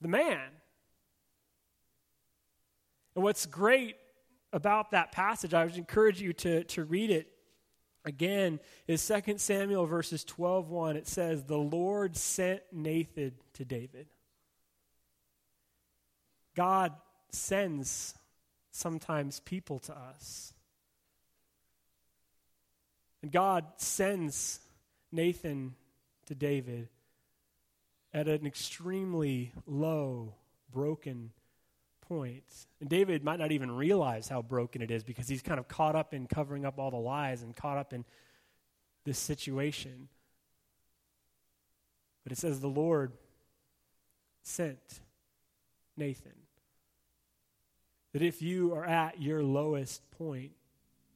the 0.00 0.08
man. 0.08 0.40
And 3.14 3.22
what's 3.22 3.46
great 3.46 3.94
about 4.52 4.90
that 4.90 5.12
passage, 5.12 5.54
I 5.54 5.64
would 5.64 5.76
encourage 5.76 6.20
you 6.20 6.32
to, 6.32 6.64
to 6.64 6.82
read 6.82 7.10
it 7.10 7.31
again 8.04 8.60
is 8.86 9.06
2 9.06 9.38
Samuel 9.38 9.86
verses 9.86 10.24
12:1 10.24 10.96
it 10.96 11.06
says 11.06 11.44
the 11.44 11.58
Lord 11.58 12.16
sent 12.16 12.62
Nathan 12.72 13.34
to 13.54 13.64
David. 13.64 14.08
God 16.54 16.92
sends 17.30 18.14
sometimes 18.70 19.40
people 19.40 19.78
to 19.80 19.96
us. 19.96 20.52
And 23.22 23.30
God 23.30 23.64
sends 23.76 24.60
Nathan 25.12 25.74
to 26.26 26.34
David 26.34 26.88
at 28.12 28.28
an 28.28 28.46
extremely 28.46 29.52
low, 29.66 30.34
broken 30.72 31.32
point. 32.12 32.44
And 32.80 32.90
David 32.90 33.24
might 33.24 33.38
not 33.38 33.52
even 33.52 33.70
realize 33.70 34.28
how 34.28 34.42
broken 34.42 34.82
it 34.82 34.90
is 34.90 35.02
because 35.02 35.28
he's 35.28 35.40
kind 35.40 35.58
of 35.58 35.66
caught 35.66 35.96
up 35.96 36.12
in 36.12 36.26
covering 36.26 36.66
up 36.66 36.78
all 36.78 36.90
the 36.90 36.96
lies 36.96 37.42
and 37.42 37.56
caught 37.56 37.78
up 37.78 37.94
in 37.94 38.04
this 39.04 39.18
situation. 39.18 40.08
But 42.22 42.32
it 42.32 42.38
says 42.38 42.60
the 42.60 42.68
Lord 42.68 43.12
sent 44.42 45.00
Nathan. 45.96 46.32
That 48.12 48.20
if 48.20 48.42
you 48.42 48.74
are 48.74 48.84
at 48.84 49.22
your 49.22 49.42
lowest 49.42 50.02
point, 50.10 50.52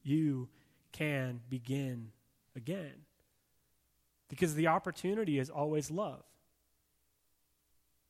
you 0.01 0.49
can 0.91 1.41
begin 1.47 2.09
again. 2.55 3.05
Because 4.29 4.55
the 4.55 4.67
opportunity 4.67 5.37
is 5.37 5.51
always 5.51 5.91
love. 5.91 6.23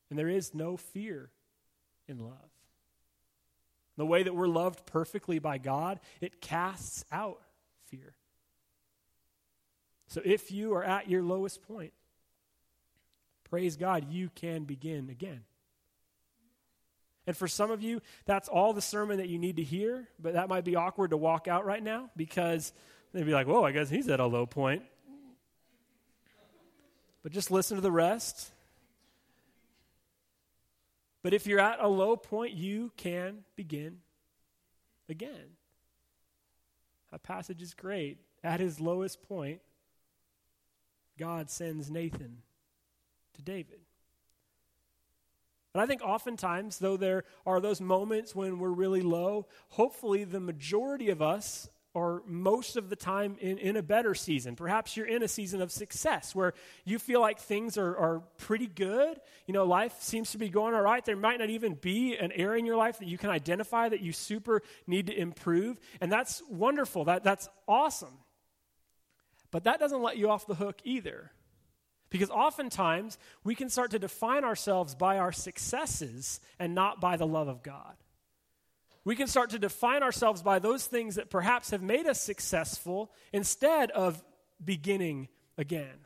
And 0.10 0.18
there 0.18 0.30
is 0.30 0.54
no 0.54 0.78
fear 0.78 1.32
in 2.08 2.20
love. 2.20 2.57
The 3.98 4.06
way 4.06 4.24
that 4.24 4.36
we're 4.36 4.48
loved 4.48 4.86
perfectly 4.86 5.40
by 5.40 5.58
God, 5.58 6.00
it 6.22 6.40
casts 6.40 7.04
out 7.12 7.42
fear. 7.86 8.16
So 10.08 10.22
if 10.24 10.52
you 10.52 10.76
are 10.76 10.84
at 10.84 11.10
your 11.10 11.24
lowest 11.24 11.68
point, 11.68 11.94
praise 13.50 13.76
God, 13.76 14.12
you 14.12 14.30
can 14.36 14.64
begin 14.64 15.10
again. 15.10 15.42
And 17.26 17.36
for 17.36 17.48
some 17.48 17.72
of 17.72 17.84
you, 17.84 18.02
that's 18.26 18.48
all 18.48 18.72
the 18.72 18.82
sermon 18.82 19.18
that 19.18 19.28
you 19.28 19.38
need 19.38 19.58
to 19.58 19.64
hear, 19.64 20.08
but 20.18 20.34
that 20.34 20.48
might 20.48 20.64
be 20.64 20.78
awkward 20.78 21.10
to 21.10 21.18
walk 21.18 21.48
out 21.50 21.66
right 21.66 21.84
now 21.84 22.10
because 22.16 22.72
they'd 23.12 23.26
be 23.26 23.34
like, 23.34 23.48
whoa, 23.48 23.64
I 23.64 23.74
guess 23.74 23.90
he's 23.90 24.08
at 24.08 24.22
a 24.22 24.26
low 24.26 24.46
point. 24.46 24.84
But 27.24 27.34
just 27.34 27.52
listen 27.52 27.76
to 27.76 27.82
the 27.82 27.92
rest 27.92 28.52
But 31.24 31.34
if 31.34 31.48
you're 31.48 31.60
at 31.60 31.80
a 31.80 31.88
low 31.88 32.16
point, 32.16 32.54
you 32.54 32.92
can 32.98 33.44
begin 33.56 33.98
again. 35.10 35.58
That 37.12 37.24
passage 37.24 37.62
is 37.62 37.74
great. 37.74 38.18
At 38.44 38.60
his 38.60 38.80
lowest 38.80 39.22
point, 39.28 39.62
God 41.18 41.50
sends 41.50 41.90
Nathan 41.90 42.38
to 43.36 43.42
David. 43.42 43.80
And 45.74 45.82
I 45.82 45.86
think 45.86 46.02
oftentimes, 46.02 46.80
though 46.80 46.98
there 46.98 47.24
are 47.46 47.60
those 47.60 47.82
moments 47.82 48.36
when 48.36 48.60
we're 48.60 48.70
really 48.70 49.02
low, 49.02 49.48
hopefully 49.70 50.24
the 50.24 50.40
majority 50.40 51.10
of 51.10 51.22
us 51.22 51.70
or 51.98 52.22
most 52.28 52.78
of 52.78 52.92
the 52.92 52.96
time 52.96 53.38
in, 53.42 53.58
in 53.58 53.76
a 53.76 53.82
better 53.82 54.14
season. 54.14 54.56
Perhaps 54.56 54.96
you're 54.96 55.08
in 55.08 55.24
a 55.24 55.28
season 55.28 55.64
of 55.64 55.72
success 55.72 56.36
where 56.36 56.54
you 56.86 57.00
feel 57.00 57.20
like 57.22 57.40
things 57.40 57.76
are, 57.76 57.98
are 57.98 58.22
pretty 58.38 58.68
good. 58.68 59.20
You 59.48 59.56
know, 59.56 59.66
life 59.66 59.96
seems 60.00 60.30
to 60.34 60.38
be 60.38 60.48
going 60.48 60.76
all 60.76 60.82
right. 60.84 61.04
There 61.04 61.16
might 61.16 61.40
not 61.40 61.50
even 61.50 61.74
be 61.74 62.16
an 62.16 62.32
area 62.34 62.60
in 62.60 62.68
your 62.68 62.76
life 62.76 63.00
that 63.00 63.08
you 63.08 63.18
can 63.18 63.32
identify 63.32 63.90
that 63.90 64.02
you 64.02 64.14
super 64.14 64.62
need 64.86 65.08
to 65.08 65.20
improve. 65.20 65.80
And 66.00 66.12
that's 66.12 66.44
wonderful. 66.52 67.06
That, 67.06 67.24
that's 67.24 67.50
awesome. 67.68 68.20
But 69.50 69.64
that 69.64 69.80
doesn't 69.80 70.04
let 70.04 70.18
you 70.18 70.30
off 70.30 70.46
the 70.46 70.54
hook 70.54 70.80
either. 70.84 71.32
Because 72.12 72.30
oftentimes 72.30 73.18
we 73.44 73.56
can 73.56 73.72
start 73.72 73.90
to 73.90 73.98
define 73.98 74.44
ourselves 74.44 74.94
by 74.94 75.18
our 75.18 75.32
successes 75.32 76.42
and 76.60 76.76
not 76.76 77.02
by 77.02 77.18
the 77.18 77.26
love 77.26 77.48
of 77.48 77.64
God. 77.64 77.96
We 79.08 79.16
can 79.16 79.28
start 79.28 79.52
to 79.52 79.60
define 79.60 80.04
ourselves 80.04 80.42
by 80.42 80.60
those 80.60 80.86
things 80.86 81.16
that 81.16 81.30
perhaps 81.30 81.70
have 81.70 81.82
made 81.82 82.08
us 82.08 82.20
successful 82.20 83.10
instead 83.32 83.90
of 83.92 84.22
beginning 84.62 85.30
again. 85.58 86.06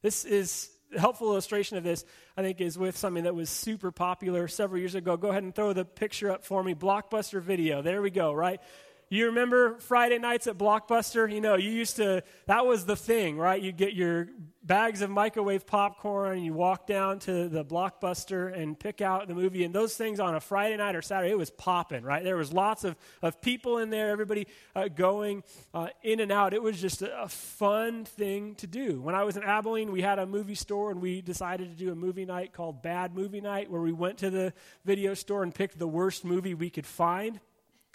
This 0.00 0.24
is 0.24 0.70
a 0.94 1.00
helpful 1.00 1.26
illustration 1.26 1.76
of 1.76 1.82
this, 1.82 2.04
I 2.36 2.42
think, 2.42 2.60
is 2.60 2.78
with 2.78 2.96
something 2.96 3.24
that 3.24 3.34
was 3.34 3.50
super 3.50 3.90
popular 3.90 4.46
several 4.46 4.78
years 4.78 4.94
ago. 4.94 5.16
Go 5.16 5.30
ahead 5.30 5.42
and 5.42 5.52
throw 5.52 5.72
the 5.72 5.84
picture 5.84 6.30
up 6.30 6.44
for 6.44 6.62
me. 6.62 6.72
Blockbuster 6.72 7.42
video. 7.42 7.82
There 7.82 8.00
we 8.00 8.10
go, 8.10 8.32
right? 8.32 8.60
You 9.08 9.26
remember 9.26 9.78
Friday 9.78 10.18
nights 10.18 10.48
at 10.48 10.58
Blockbuster? 10.58 11.32
You 11.32 11.40
know, 11.40 11.54
you 11.54 11.70
used 11.70 11.94
to, 11.96 12.24
that 12.46 12.66
was 12.66 12.86
the 12.86 12.96
thing, 12.96 13.38
right? 13.38 13.62
You 13.62 13.70
get 13.70 13.92
your 13.92 14.26
bags 14.64 15.00
of 15.00 15.10
microwave 15.10 15.64
popcorn, 15.64 16.38
and 16.38 16.44
you 16.44 16.52
walk 16.52 16.88
down 16.88 17.20
to 17.20 17.48
the 17.48 17.64
Blockbuster 17.64 18.52
and 18.52 18.76
pick 18.76 19.00
out 19.00 19.28
the 19.28 19.34
movie. 19.34 19.62
And 19.62 19.72
those 19.72 19.96
things 19.96 20.18
on 20.18 20.34
a 20.34 20.40
Friday 20.40 20.76
night 20.76 20.96
or 20.96 21.02
Saturday, 21.02 21.30
it 21.30 21.38
was 21.38 21.50
popping, 21.50 22.02
right? 22.02 22.24
There 22.24 22.36
was 22.36 22.52
lots 22.52 22.82
of, 22.82 22.96
of 23.22 23.40
people 23.40 23.78
in 23.78 23.90
there, 23.90 24.10
everybody 24.10 24.48
uh, 24.74 24.88
going 24.88 25.44
uh, 25.72 25.86
in 26.02 26.18
and 26.18 26.32
out. 26.32 26.52
It 26.52 26.60
was 26.60 26.80
just 26.80 27.00
a, 27.02 27.22
a 27.22 27.28
fun 27.28 28.06
thing 28.06 28.56
to 28.56 28.66
do. 28.66 29.00
When 29.00 29.14
I 29.14 29.22
was 29.22 29.36
in 29.36 29.44
Abilene, 29.44 29.92
we 29.92 30.02
had 30.02 30.18
a 30.18 30.26
movie 30.26 30.56
store, 30.56 30.90
and 30.90 31.00
we 31.00 31.20
decided 31.20 31.68
to 31.68 31.76
do 31.76 31.92
a 31.92 31.94
movie 31.94 32.24
night 32.24 32.52
called 32.52 32.82
Bad 32.82 33.14
Movie 33.14 33.40
Night, 33.40 33.70
where 33.70 33.82
we 33.82 33.92
went 33.92 34.18
to 34.18 34.30
the 34.30 34.52
video 34.84 35.14
store 35.14 35.44
and 35.44 35.54
picked 35.54 35.78
the 35.78 35.86
worst 35.86 36.24
movie 36.24 36.54
we 36.54 36.70
could 36.70 36.86
find. 36.86 37.38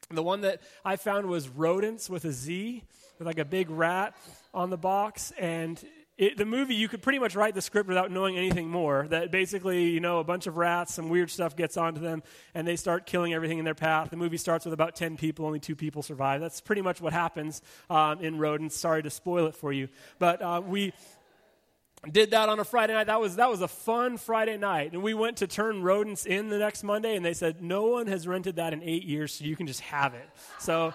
The 0.09 0.23
one 0.23 0.41
that 0.41 0.61
I 0.83 0.95
found 0.95 1.27
was 1.27 1.47
rodents 1.47 2.09
with 2.09 2.25
a 2.25 2.31
Z, 2.31 2.83
with 3.17 3.27
like 3.27 3.39
a 3.39 3.45
big 3.45 3.69
rat 3.69 4.15
on 4.53 4.69
the 4.69 4.77
box. 4.77 5.31
And 5.39 5.81
it, 6.17 6.37
the 6.37 6.45
movie, 6.45 6.75
you 6.75 6.87
could 6.87 7.01
pretty 7.01 7.19
much 7.19 7.35
write 7.35 7.55
the 7.55 7.61
script 7.61 7.87
without 7.87 8.11
knowing 8.11 8.37
anything 8.37 8.69
more. 8.69 9.07
That 9.09 9.31
basically, 9.31 9.89
you 9.89 9.99
know, 9.99 10.19
a 10.19 10.23
bunch 10.23 10.47
of 10.47 10.57
rats, 10.57 10.93
some 10.93 11.09
weird 11.09 11.31
stuff 11.31 11.55
gets 11.55 11.77
onto 11.77 12.01
them, 12.01 12.23
and 12.53 12.67
they 12.67 12.75
start 12.75 13.05
killing 13.05 13.33
everything 13.33 13.59
in 13.59 13.65
their 13.65 13.75
path. 13.75 14.09
The 14.09 14.17
movie 14.17 14.37
starts 14.37 14.65
with 14.65 14.73
about 14.73 14.95
10 14.95 15.17
people, 15.17 15.45
only 15.45 15.59
two 15.59 15.75
people 15.75 16.03
survive. 16.03 16.41
That's 16.41 16.61
pretty 16.61 16.81
much 16.81 17.01
what 17.01 17.13
happens 17.13 17.61
um, 17.89 18.19
in 18.19 18.37
Rodents. 18.37 18.77
Sorry 18.77 19.01
to 19.01 19.09
spoil 19.09 19.47
it 19.47 19.55
for 19.55 19.71
you. 19.71 19.87
But 20.19 20.41
uh, 20.41 20.61
we, 20.65 20.93
did 22.09 22.31
that 22.31 22.49
on 22.49 22.59
a 22.59 22.63
Friday 22.63 22.93
night. 22.93 23.07
That 23.07 23.21
was 23.21 23.35
that 23.35 23.49
was 23.49 23.61
a 23.61 23.67
fun 23.67 24.17
Friday 24.17 24.57
night. 24.57 24.93
And 24.93 25.03
we 25.03 25.13
went 25.13 25.37
to 25.37 25.47
turn 25.47 25.83
rodents 25.83 26.25
in 26.25 26.49
the 26.49 26.57
next 26.57 26.83
Monday, 26.83 27.15
and 27.15 27.23
they 27.23 27.33
said 27.33 27.61
no 27.61 27.85
one 27.85 28.07
has 28.07 28.27
rented 28.27 28.55
that 28.55 28.73
in 28.73 28.81
eight 28.81 29.03
years, 29.03 29.33
so 29.33 29.45
you 29.45 29.55
can 29.55 29.67
just 29.67 29.81
have 29.81 30.15
it. 30.15 30.27
So 30.59 30.93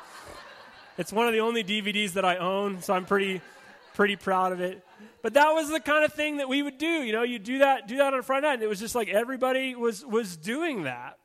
it's 0.99 1.13
one 1.13 1.29
of 1.29 1.33
the 1.33 1.41
only 1.41 1.63
DVDs 1.63 2.15
that 2.15 2.25
I 2.25 2.39
own, 2.39 2.83
so 2.83 2.93
I'm 2.93 3.05
pretty 3.05 3.41
pretty 3.95 4.17
proud 4.17 4.53
of 4.53 4.61
it. 4.61 4.85
But 5.23 5.35
that 5.35 5.53
was 5.53 5.71
the 5.71 5.81
kind 5.81 6.05
of 6.05 6.13
thing 6.13 6.39
that 6.39 6.49
we 6.49 6.63
would 6.63 6.79
do. 6.79 6.87
You 6.87 7.13
know, 7.13 7.23
you 7.23 7.39
do 7.39 7.59
that 7.59 7.87
do 7.87 7.99
that 7.99 8.13
on 8.13 8.19
a 8.19 8.23
Friday 8.23 8.49
night. 8.49 8.55
And 8.55 8.63
it 8.65 8.69
was 8.69 8.81
just 8.81 8.97
like 8.97 9.09
everybody 9.09 9.77
was 9.77 10.05
was 10.05 10.37
doing 10.37 10.83
that. 10.85 11.19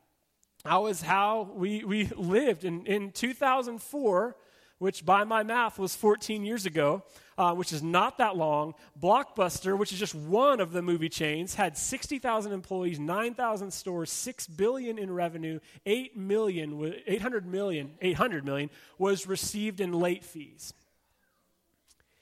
That 0.63 0.75
was 0.77 1.01
how 1.01 1.49
we 1.55 1.83
we 1.83 2.05
lived. 2.15 2.65
In 2.65 2.85
in 2.85 3.11
2004 3.11 4.35
which 4.81 5.05
by 5.05 5.23
my 5.23 5.43
math 5.43 5.77
was 5.77 5.95
14 5.95 6.43
years 6.43 6.65
ago, 6.65 7.03
uh, 7.41 7.55
which 7.55 7.73
is 7.73 7.81
not 7.81 8.19
that 8.19 8.37
long. 8.37 8.75
Blockbuster, 9.01 9.75
which 9.75 9.91
is 9.91 9.97
just 9.97 10.13
one 10.13 10.59
of 10.59 10.71
the 10.71 10.83
movie 10.83 11.09
chains, 11.09 11.55
had 11.55 11.75
60,000 11.75 12.51
employees, 12.51 12.99
9,000 12.99 13.71
stores, 13.71 14.11
6 14.11 14.45
billion 14.45 14.99
in 14.99 15.11
revenue, 15.11 15.59
8 15.87 16.15
million, 16.15 17.01
800 17.07 17.47
million, 17.47 17.95
800 17.99 18.45
million 18.45 18.69
was 18.99 19.25
received 19.25 19.81
in 19.81 19.91
late 19.91 20.23
fees. 20.23 20.71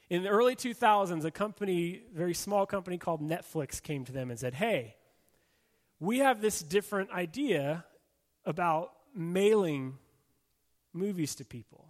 In 0.09 0.23
the 0.23 0.29
early 0.29 0.55
2000s, 0.55 1.25
a 1.25 1.31
company, 1.31 2.01
very 2.15 2.33
small 2.33 2.65
company 2.65 2.97
called 2.97 3.21
Netflix 3.21 3.83
came 3.83 4.05
to 4.05 4.13
them 4.13 4.31
and 4.31 4.39
said, 4.39 4.53
"Hey, 4.53 4.95
we 5.99 6.19
have 6.19 6.39
this 6.39 6.61
different 6.61 7.11
idea 7.11 7.83
about 8.45 8.93
mailing 9.13 9.97
movies 10.93 11.35
to 11.35 11.45
people." 11.45 11.88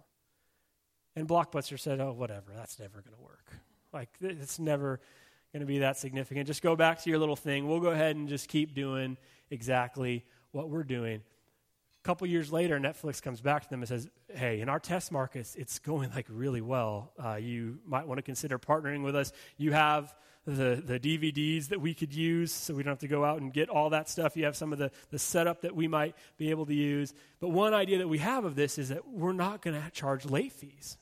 And 1.16 1.26
Blockbuster 1.28 1.78
said, 1.78 2.00
oh, 2.00 2.12
whatever, 2.12 2.52
that's 2.54 2.78
never 2.78 3.02
going 3.02 3.16
to 3.16 3.22
work. 3.22 3.46
Like, 3.92 4.10
it's 4.20 4.58
never 4.58 5.00
going 5.52 5.60
to 5.60 5.66
be 5.66 5.78
that 5.78 5.96
significant. 5.96 6.46
Just 6.46 6.62
go 6.62 6.76
back 6.76 7.02
to 7.02 7.10
your 7.10 7.18
little 7.18 7.36
thing. 7.36 7.68
We'll 7.68 7.80
go 7.80 7.90
ahead 7.90 8.16
and 8.16 8.28
just 8.28 8.48
keep 8.48 8.74
doing 8.74 9.16
exactly 9.50 10.24
what 10.52 10.68
we're 10.68 10.84
doing. 10.84 11.22
A 12.02 12.02
couple 12.02 12.26
years 12.26 12.52
later, 12.52 12.78
Netflix 12.78 13.20
comes 13.20 13.40
back 13.40 13.64
to 13.64 13.68
them 13.68 13.80
and 13.80 13.88
says, 13.88 14.08
hey, 14.32 14.60
in 14.60 14.68
our 14.68 14.78
test 14.78 15.12
markets, 15.12 15.54
it's 15.56 15.78
going 15.78 16.10
like 16.10 16.26
really 16.30 16.60
well. 16.60 17.12
Uh, 17.22 17.34
you 17.34 17.78
might 17.84 18.06
want 18.06 18.18
to 18.18 18.22
consider 18.22 18.58
partnering 18.58 19.02
with 19.02 19.16
us. 19.16 19.32
You 19.58 19.72
have 19.72 20.14
the, 20.46 20.82
the 20.84 20.98
DVDs 20.98 21.68
that 21.68 21.80
we 21.80 21.94
could 21.94 22.14
use 22.14 22.52
so 22.52 22.74
we 22.74 22.82
don't 22.82 22.92
have 22.92 22.98
to 23.00 23.08
go 23.08 23.24
out 23.24 23.40
and 23.40 23.52
get 23.52 23.68
all 23.68 23.90
that 23.90 24.08
stuff. 24.08 24.36
You 24.36 24.44
have 24.46 24.56
some 24.56 24.72
of 24.72 24.78
the, 24.78 24.90
the 25.10 25.18
setup 25.18 25.62
that 25.62 25.76
we 25.76 25.86
might 25.86 26.16
be 26.38 26.50
able 26.50 26.66
to 26.66 26.74
use. 26.74 27.12
But 27.40 27.48
one 27.48 27.74
idea 27.74 27.98
that 27.98 28.08
we 28.08 28.18
have 28.18 28.44
of 28.44 28.54
this 28.56 28.78
is 28.78 28.88
that 28.88 29.06
we're 29.06 29.32
not 29.32 29.60
going 29.62 29.80
to 29.80 29.90
charge 29.90 30.24
late 30.24 30.52
fees. 30.52 30.96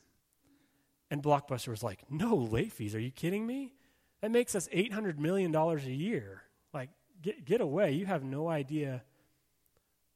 And 1.10 1.22
Blockbuster 1.22 1.68
was 1.68 1.82
like, 1.82 2.00
no 2.10 2.34
late 2.36 2.72
fees. 2.72 2.94
Are 2.94 3.00
you 3.00 3.10
kidding 3.10 3.46
me? 3.46 3.74
That 4.20 4.30
makes 4.30 4.54
us 4.54 4.68
$800 4.68 5.18
million 5.18 5.54
a 5.54 5.76
year. 5.78 6.42
Like, 6.74 6.90
get, 7.22 7.44
get 7.44 7.60
away. 7.60 7.92
You 7.92 8.06
have 8.06 8.24
no 8.24 8.48
idea 8.48 9.02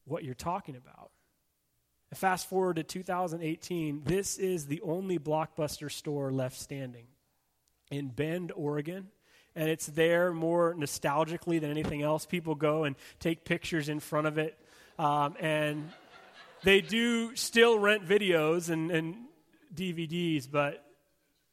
what 0.05 0.25
you're 0.25 0.35
talking 0.35 0.77
about. 0.77 1.11
Fast 2.13 2.51
forward 2.51 2.77
to 2.77 2.83
2018, 2.83 4.03
this 4.05 4.37
is 4.37 4.67
the 4.67 4.83
only 4.83 5.19
Blockbuster 5.19 5.91
store 5.91 6.31
left 6.31 6.59
standing 6.59 7.07
in 7.93 8.09
Bend, 8.09 8.53
Oregon. 8.55 9.09
And 9.55 9.69
it's 9.69 9.87
there 9.87 10.33
more 10.33 10.75
nostalgically 10.75 11.61
than 11.61 11.71
anything 11.71 12.03
else. 12.03 12.25
People 12.25 12.55
go 12.55 12.85
and 12.85 12.97
take 13.21 13.45
pictures 13.45 13.89
in 13.89 14.01
front 14.01 14.27
of 14.27 14.39
it. 14.39 14.59
Um, 14.99 15.37
and 15.39 15.91
they 16.63 16.81
do 16.81 17.37
still 17.37 17.79
rent 17.79 18.07
videos 18.07 18.71
and, 18.71 18.91
and 18.91 19.17
DVDs, 19.75 20.51
but 20.51 20.85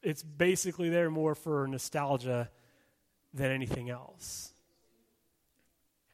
it's 0.01 0.23
basically 0.23 0.89
there 0.89 1.09
more 1.09 1.35
for 1.35 1.67
nostalgia 1.67 2.49
than 3.33 3.51
anything 3.51 3.89
else. 3.89 4.51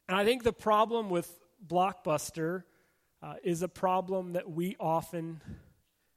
And 0.08 0.16
I 0.16 0.24
think 0.24 0.42
the 0.42 0.52
problem 0.52 1.10
with 1.10 1.30
Blockbuster 1.64 2.64
uh, 3.22 3.34
is 3.42 3.62
a 3.62 3.68
problem 3.68 4.34
that 4.34 4.50
we 4.50 4.76
often 4.78 5.40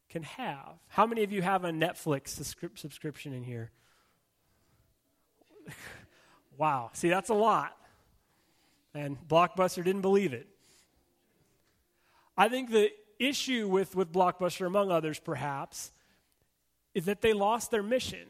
can 0.09 0.23
have. 0.23 0.77
How 0.87 1.05
many 1.05 1.23
of 1.23 1.31
you 1.31 1.41
have 1.41 1.63
a 1.63 1.71
Netflix 1.71 2.29
subscription 2.29 3.33
in 3.33 3.43
here? 3.43 3.71
Wow. 6.57 6.91
See, 6.93 7.09
that's 7.09 7.29
a 7.29 7.33
lot. 7.33 7.75
And 8.93 9.17
Blockbuster 9.27 9.83
didn't 9.83 10.01
believe 10.01 10.33
it. 10.33 10.47
I 12.37 12.49
think 12.49 12.71
the 12.71 12.91
issue 13.19 13.67
with, 13.67 13.95
with 13.95 14.11
Blockbuster, 14.11 14.65
among 14.65 14.91
others 14.91 15.19
perhaps, 15.19 15.91
is 16.93 17.05
that 17.05 17.21
they 17.21 17.33
lost 17.33 17.69
their 17.71 17.83
mission. 17.83 18.27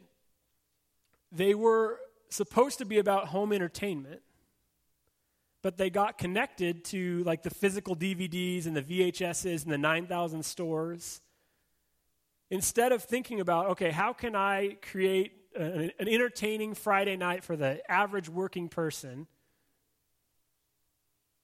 They 1.32 1.54
were 1.54 2.00
supposed 2.30 2.80
to 2.80 2.86
be 2.86 2.98
about 2.98 3.28
home 3.28 3.54
entertainment, 3.54 4.22
but 5.62 5.78
they 5.78 5.90
got 5.90 6.18
connected 6.18 6.84
to 6.86 7.24
like 7.24 7.44
the 7.44 7.50
physical 7.50 7.96
DVDs 7.96 8.66
and 8.66 8.76
the 8.76 8.82
VHSs 8.82 9.64
and 9.64 9.72
the 9.72 9.78
9,000 9.78 10.44
stores. 10.44 11.22
Instead 12.50 12.92
of 12.92 13.04
thinking 13.04 13.40
about, 13.40 13.68
okay, 13.68 13.92
how 13.92 14.12
can 14.12 14.36
I 14.36 14.78
create 14.82 15.39
an, 15.56 15.92
entertaining 16.00 16.74
Friday 16.74 17.18
night 17.18 17.44
for 17.44 17.56
the 17.56 17.80
average 17.90 18.30
working 18.30 18.70
person? 18.70 19.28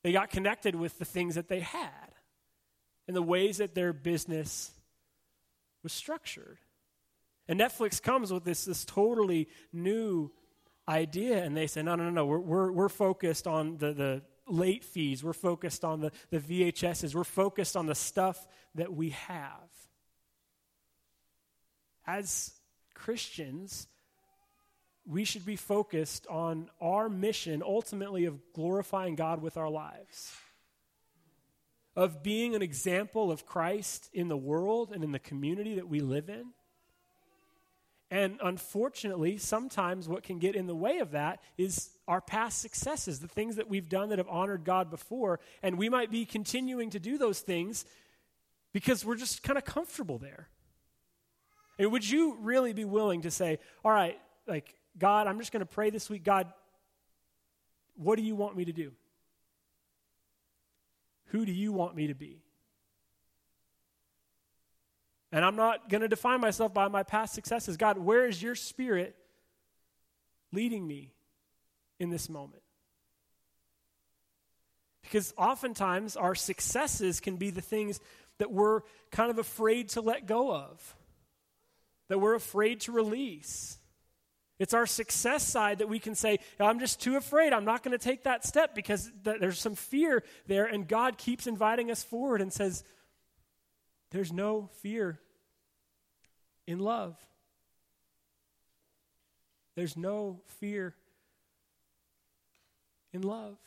They 0.04 0.12
got 0.12 0.30
connected 0.30 0.76
with 0.76 1.00
the 1.00 1.06
things 1.06 1.36
that 1.36 1.48
they 1.48 1.62
had 1.62 1.90
and 3.08 3.16
the 3.16 3.22
ways 3.22 3.58
that 3.58 3.74
their 3.74 3.94
business 3.94 4.72
was 5.84 5.94
structured. 5.94 6.60
And 7.48 7.60
Netflix 7.60 8.02
comes 8.02 8.32
with 8.32 8.44
this, 8.44 8.66
this 8.66 8.86
totally 8.86 9.48
new 9.72 10.32
idea, 10.88 11.44
and 11.44 11.56
they 11.56 11.68
say, 11.68 11.84
no, 11.84 11.96
no, 11.96 12.06
no, 12.06 12.10
no, 12.10 12.26
we're, 12.26 12.40
we're, 12.40 12.72
we're 12.72 12.90
focused 12.90 13.48
on 13.48 13.78
the, 13.78 13.94
the 13.94 14.22
late 14.48 14.84
fees. 14.84 15.24
We're 15.24 15.34
focused 15.34 15.84
on 15.84 16.02
the, 16.02 16.12
the 16.30 16.40
VHSs. 16.40 17.16
We're 17.16 17.24
focused 17.24 17.76
on 17.76 17.86
the 17.86 17.96
stuff 17.96 18.48
that 18.76 18.94
we 18.94 19.12
have. 19.12 19.70
As 22.06 22.52
Christians, 22.94 23.88
we 25.08 25.24
should 25.24 25.46
be 25.46 25.56
focused 25.56 26.26
on 26.28 26.70
our 26.82 27.10
mission 27.10 27.62
ultimately 27.64 28.26
of 28.26 28.40
glorifying 28.54 29.16
God 29.16 29.42
with 29.42 29.58
our 29.58 29.70
lives, 29.70 30.34
of 31.96 32.24
being 32.24 32.56
an 32.56 32.62
example 32.62 33.32
of 33.32 33.46
Christ 33.46 34.10
in 34.14 34.28
the 34.28 34.38
world 34.38 34.92
and 34.92 35.04
in 35.04 35.12
the 35.12 35.20
community 35.20 35.76
that 35.76 35.88
we 35.88 36.00
live 36.00 36.30
in. 36.30 36.48
And 38.12 38.40
unfortunately, 38.44 39.38
sometimes 39.38 40.08
what 40.08 40.24
can 40.24 40.38
get 40.40 40.56
in 40.56 40.68
the 40.68 40.76
way 40.76 41.00
of 41.00 41.12
that 41.12 41.40
is 41.58 41.90
our 42.08 42.22
past 42.22 42.62
successes, 42.62 43.20
the 43.20 43.28
things 43.28 43.56
that 43.56 43.70
we've 43.70 43.90
done 43.90 44.10
that 44.10 44.20
have 44.20 44.28
honored 44.30 44.64
God 44.64 44.90
before. 44.90 45.40
And 45.64 45.78
we 45.78 45.90
might 45.90 46.12
be 46.12 46.26
continuing 46.26 46.92
to 46.92 47.00
do 47.00 47.18
those 47.18 47.40
things 47.40 47.84
because 48.74 49.04
we're 49.04 49.16
just 49.16 49.42
kind 49.42 49.58
of 49.58 49.66
comfortable 49.66 50.18
there. 50.18 50.50
And 51.80 51.92
would 51.92 52.08
you 52.08 52.38
really 52.42 52.74
be 52.74 52.86
willing 52.86 53.24
to 53.24 53.32
say, 53.32 53.60
all 53.84 53.92
right, 53.92 54.20
like, 54.48 54.76
God, 54.98 55.28
I'm 55.28 55.40
just 55.40 55.52
going 55.52 55.62
to 55.62 55.66
pray 55.66 55.90
this 55.90 56.10
week, 56.10 56.24
God, 56.24 56.52
what 57.96 58.18
do 58.18 58.24
you 58.24 58.36
want 58.36 58.56
me 58.56 58.66
to 58.66 58.74
do? 58.74 58.92
Who 61.28 61.46
do 61.46 61.52
you 61.52 61.74
want 61.74 61.96
me 61.96 62.08
to 62.08 62.14
be? 62.14 62.42
And 65.32 65.44
I'm 65.44 65.56
not 65.56 65.90
going 65.90 66.02
to 66.02 66.08
define 66.08 66.40
myself 66.40 66.74
by 66.74 66.88
my 66.88 67.04
past 67.04 67.34
successes. 67.34 67.76
God, 67.76 67.98
where 67.98 68.26
is 68.26 68.42
your 68.42 68.56
spirit 68.56 69.16
leading 70.54 70.88
me 70.88 71.12
in 72.00 72.10
this 72.10 72.30
moment? 72.30 72.64
Because 75.02 75.34
oftentimes 75.38 76.16
our 76.16 76.36
successes 76.36 77.20
can 77.20 77.36
be 77.36 77.50
the 77.50 77.62
things 77.62 78.00
that 78.38 78.52
we're 78.52 78.82
kind 79.12 79.30
of 79.30 79.38
afraid 79.38 79.90
to 79.90 80.02
let 80.02 80.26
go 80.26 80.54
of, 80.54 80.96
that 82.08 82.20
we're 82.20 82.36
afraid 82.36 82.82
to 82.82 82.92
release. 82.92 83.78
It's 84.58 84.74
our 84.74 84.86
success 84.86 85.46
side 85.46 85.80
that 85.80 85.90
we 85.90 86.00
can 86.00 86.16
say, 86.16 86.40
I'm 86.60 86.80
just 86.80 87.02
too 87.02 87.18
afraid. 87.18 87.52
I'm 87.52 87.66
not 87.66 87.84
going 87.84 87.98
to 87.98 88.04
take 88.04 88.24
that 88.24 88.46
step 88.46 88.74
because 88.74 89.12
th- 89.24 89.40
there's 89.40 89.60
some 89.60 89.76
fear 89.76 90.24
there. 90.48 90.66
And 90.66 90.88
God 90.88 91.18
keeps 91.18 91.46
inviting 91.46 91.92
us 91.92 92.04
forward 92.04 92.42
and 92.42 92.54
says, 92.54 92.84
There's 94.12 94.32
no 94.32 94.70
fear 94.82 95.20
in 96.68 96.80
love. 96.80 97.18
There's 99.76 99.98
no 99.98 100.40
fear 100.60 100.96
in 103.12 103.24
love. 103.24 103.58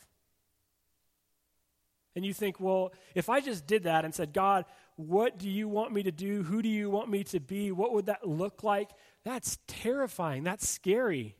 And 2.15 2.25
you 2.25 2.33
think, 2.33 2.59
well, 2.59 2.91
if 3.15 3.29
I 3.29 3.39
just 3.39 3.67
did 3.67 3.83
that 3.83 4.03
and 4.03 4.13
said, 4.13 4.33
God, 4.33 4.65
what 4.95 5.37
do 5.37 5.47
you 5.47 5.67
want 5.67 5.93
me 5.93 6.03
to 6.03 6.11
do? 6.11 6.43
Who 6.43 6.61
do 6.61 6.67
you 6.67 6.89
want 6.89 7.09
me 7.09 7.23
to 7.25 7.39
be? 7.39 7.71
What 7.71 7.93
would 7.93 8.07
that 8.07 8.27
look 8.27 8.63
like? 8.63 8.89
That's 9.23 9.59
terrifying. 9.67 10.43
That's 10.43 10.67
scary. 10.67 11.35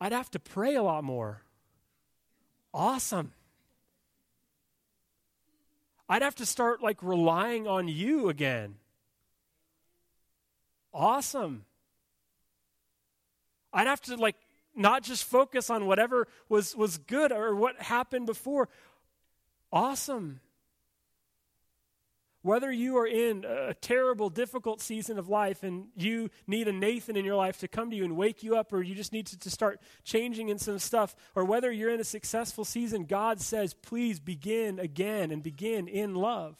I'd 0.00 0.12
have 0.12 0.30
to 0.32 0.38
pray 0.38 0.74
a 0.74 0.82
lot 0.82 1.04
more. 1.04 1.42
Awesome. 2.72 3.32
I'd 6.08 6.22
have 6.22 6.36
to 6.36 6.46
start 6.46 6.82
like 6.82 7.02
relying 7.02 7.66
on 7.66 7.88
you 7.88 8.28
again. 8.28 8.76
Awesome. 10.94 11.64
I'd 13.72 13.86
have 13.86 14.00
to 14.02 14.16
like 14.16 14.36
not 14.74 15.02
just 15.02 15.24
focus 15.24 15.70
on 15.70 15.86
whatever 15.86 16.28
was 16.48 16.74
was 16.76 16.98
good 16.98 17.32
or 17.32 17.54
what 17.54 17.80
happened 17.80 18.26
before. 18.26 18.68
Awesome. 19.72 20.40
Whether 22.48 22.72
you 22.72 22.96
are 22.96 23.06
in 23.06 23.44
a 23.44 23.74
terrible, 23.74 24.30
difficult 24.30 24.80
season 24.80 25.18
of 25.18 25.28
life 25.28 25.62
and 25.62 25.88
you 25.94 26.30
need 26.46 26.66
a 26.66 26.72
Nathan 26.72 27.14
in 27.14 27.26
your 27.26 27.36
life 27.36 27.58
to 27.58 27.68
come 27.68 27.90
to 27.90 27.96
you 27.96 28.04
and 28.04 28.16
wake 28.16 28.42
you 28.42 28.56
up, 28.56 28.72
or 28.72 28.82
you 28.82 28.94
just 28.94 29.12
need 29.12 29.26
to, 29.26 29.38
to 29.40 29.50
start 29.50 29.82
changing 30.02 30.48
in 30.48 30.58
some 30.58 30.78
stuff, 30.78 31.14
or 31.34 31.44
whether 31.44 31.70
you're 31.70 31.92
in 31.92 32.00
a 32.00 32.04
successful 32.04 32.64
season, 32.64 33.04
God 33.04 33.42
says, 33.42 33.74
please 33.74 34.18
begin 34.18 34.78
again 34.78 35.30
and 35.30 35.42
begin 35.42 35.88
in 35.88 36.14
love. 36.14 36.56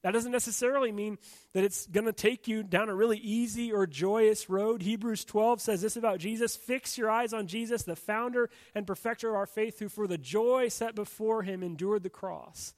That 0.00 0.12
doesn't 0.12 0.32
necessarily 0.32 0.90
mean 0.90 1.18
that 1.52 1.62
it's 1.62 1.86
going 1.88 2.06
to 2.06 2.12
take 2.14 2.48
you 2.48 2.62
down 2.62 2.88
a 2.88 2.94
really 2.94 3.18
easy 3.18 3.70
or 3.70 3.86
joyous 3.86 4.48
road. 4.48 4.80
Hebrews 4.80 5.26
12 5.26 5.60
says 5.60 5.82
this 5.82 5.98
about 5.98 6.20
Jesus 6.20 6.56
Fix 6.56 6.96
your 6.96 7.10
eyes 7.10 7.34
on 7.34 7.46
Jesus, 7.46 7.82
the 7.82 7.96
founder 7.96 8.48
and 8.74 8.86
perfecter 8.86 9.28
of 9.28 9.34
our 9.34 9.44
faith, 9.44 9.78
who 9.78 9.90
for 9.90 10.06
the 10.06 10.16
joy 10.16 10.68
set 10.68 10.94
before 10.94 11.42
him 11.42 11.62
endured 11.62 12.02
the 12.02 12.08
cross 12.08 12.72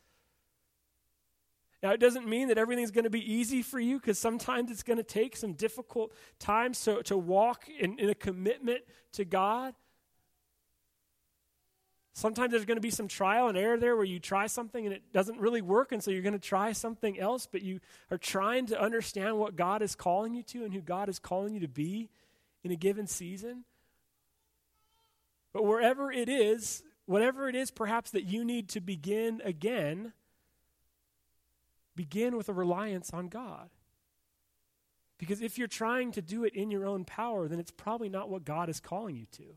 now, 1.83 1.93
it 1.93 2.01
doesn't 2.01 2.29
mean 2.29 2.49
that 2.49 2.59
everything's 2.59 2.91
going 2.91 3.05
to 3.05 3.11
be 3.11 3.33
easy 3.33 3.63
for 3.63 3.81
you 3.81 3.99
because 3.99 4.19
sometimes 4.19 4.71
it's 4.71 4.83
going 4.83 4.99
to 4.99 5.03
take 5.03 5.35
some 5.35 5.55
difficult 5.55 6.13
times 6.39 6.83
to, 6.85 7.03
to 7.05 7.17
walk 7.17 7.69
in, 7.69 7.99
in 7.99 8.11
a 8.11 8.15
commitment 8.15 8.83
to 9.13 9.25
God. 9.25 9.75
Sometimes 12.13 12.51
there's 12.51 12.67
going 12.67 12.77
to 12.77 12.83
be 12.83 12.91
some 12.91 13.09
trial 13.09 13.49
and 13.49 13.57
error 13.57 13.79
there 13.79 13.97
where 13.97 14.05
you 14.05 14.19
try 14.19 14.47
something 14.47 14.85
and 14.85 14.95
it 14.95 15.11
doesn't 15.11 15.41
really 15.41 15.63
work, 15.63 15.93
and 15.93 16.05
so 16.05 16.11
you're 16.11 16.21
going 16.21 16.35
to 16.35 16.39
try 16.39 16.73
something 16.73 17.19
else, 17.19 17.49
but 17.51 17.63
you 17.63 17.81
are 18.11 18.19
trying 18.19 18.67
to 18.67 18.79
understand 18.79 19.39
what 19.39 19.57
God 19.57 19.81
is 19.81 19.95
calling 19.95 20.35
you 20.35 20.43
to 20.43 20.65
and 20.65 20.75
who 20.75 20.83
God 20.83 21.09
is 21.09 21.19
calling 21.19 21.55
you 21.55 21.61
to 21.61 21.69
be 21.69 22.11
in 22.63 22.71
a 22.73 22.77
given 22.77 23.07
season. 23.07 23.65
But 25.55 25.65
wherever 25.65 26.13
it 26.13 26.29
is, 26.29 26.83
whatever 27.07 27.49
it 27.49 27.55
is 27.55 27.71
perhaps 27.71 28.11
that 28.11 28.25
you 28.25 28.45
need 28.45 28.69
to 28.71 28.83
begin 28.83 29.41
again, 29.45 30.13
begin 31.97 32.37
with 32.37 32.49
a 32.49 32.53
reliance 32.53 33.11
on 33.13 33.29
God. 33.29 33.71
Because 35.19 35.43
if 35.43 35.59
you're 35.59 35.69
trying 35.69 36.13
to 36.13 36.23
do 36.23 36.45
it 36.45 36.55
in 36.55 36.71
your 36.71 36.87
own 36.87 37.05
power, 37.05 37.47
then 37.47 37.61
it's 37.61 37.71
probably 37.71 38.09
not 38.09 38.31
what 38.31 38.45
God 38.45 38.69
is 38.69 38.81
calling 38.81 39.17
you 39.17 39.27
to. 39.33 39.57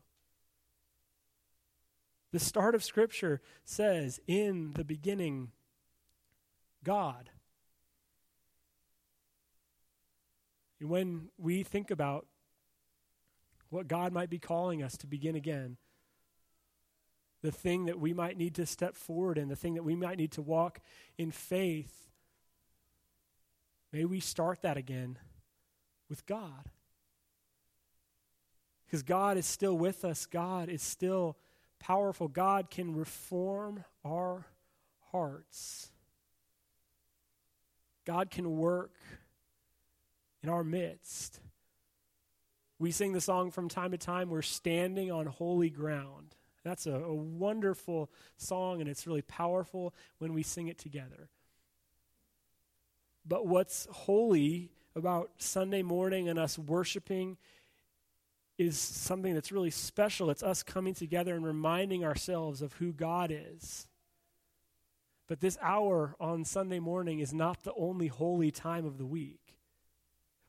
The 2.32 2.38
start 2.38 2.74
of 2.74 2.84
Scripture 2.84 3.40
says, 3.64 4.20
In 4.26 4.72
the 4.74 4.84
beginning, 4.84 5.52
God. 6.82 7.30
And 10.80 10.90
when 10.90 11.28
we 11.38 11.62
think 11.62 11.90
about 11.90 12.26
what 13.70 13.88
God 13.88 14.12
might 14.12 14.28
be 14.28 14.38
calling 14.38 14.82
us 14.82 14.96
to 14.98 15.06
begin 15.06 15.34
again, 15.34 15.78
the 17.40 17.52
thing 17.52 17.86
that 17.86 17.98
we 17.98 18.12
might 18.12 18.36
need 18.36 18.54
to 18.56 18.66
step 18.66 18.96
forward 18.96 19.38
in, 19.38 19.48
the 19.48 19.56
thing 19.56 19.74
that 19.74 19.82
we 19.82 19.94
might 19.94 20.18
need 20.18 20.32
to 20.32 20.42
walk 20.42 20.80
in 21.16 21.30
faith, 21.30 22.03
May 23.94 24.04
we 24.04 24.18
start 24.18 24.62
that 24.62 24.76
again 24.76 25.20
with 26.08 26.26
God. 26.26 26.68
Because 28.84 29.04
God 29.04 29.36
is 29.36 29.46
still 29.46 29.78
with 29.78 30.04
us, 30.04 30.26
God 30.26 30.68
is 30.68 30.82
still 30.82 31.36
powerful. 31.78 32.26
God 32.26 32.72
can 32.72 32.96
reform 32.96 33.84
our 34.04 34.46
hearts. 35.12 35.92
God 38.04 38.32
can 38.32 38.56
work 38.56 38.96
in 40.42 40.48
our 40.48 40.64
midst. 40.64 41.38
We 42.80 42.90
sing 42.90 43.12
the 43.12 43.20
song 43.20 43.52
from 43.52 43.68
time 43.68 43.92
to 43.92 43.96
time, 43.96 44.28
We're 44.28 44.42
Standing 44.42 45.12
on 45.12 45.26
Holy 45.26 45.70
Ground. 45.70 46.34
That's 46.64 46.88
a, 46.88 46.94
a, 46.94 47.14
wonderful 47.14 48.10
song, 48.38 48.80
and 48.80 48.90
it's 48.90 49.06
really 49.06 49.22
powerful 49.22 49.94
when 50.18 50.34
we 50.34 50.42
sing 50.42 50.66
it 50.66 50.78
together. 50.78 51.28
But 53.26 53.46
what's 53.46 53.86
holy 53.90 54.70
about 54.94 55.30
Sunday 55.38 55.82
morning 55.82 56.28
and 56.28 56.38
us 56.38 56.58
worshiping 56.58 57.36
is 58.58 58.78
something 58.78 59.34
that's 59.34 59.50
really 59.50 59.70
special. 59.70 60.30
It's 60.30 60.42
us 60.42 60.62
coming 60.62 60.94
together 60.94 61.34
and 61.34 61.44
reminding 61.44 62.04
ourselves 62.04 62.62
of 62.62 62.74
who 62.74 62.92
God 62.92 63.32
is. 63.32 63.88
But 65.26 65.40
this 65.40 65.58
hour 65.60 66.14
on 66.20 66.44
Sunday 66.44 66.78
morning 66.78 67.18
is 67.18 67.32
not 67.32 67.62
the 67.62 67.72
only 67.74 68.08
holy 68.08 68.50
time 68.50 68.84
of 68.84 68.98
the 68.98 69.06
week. 69.06 69.40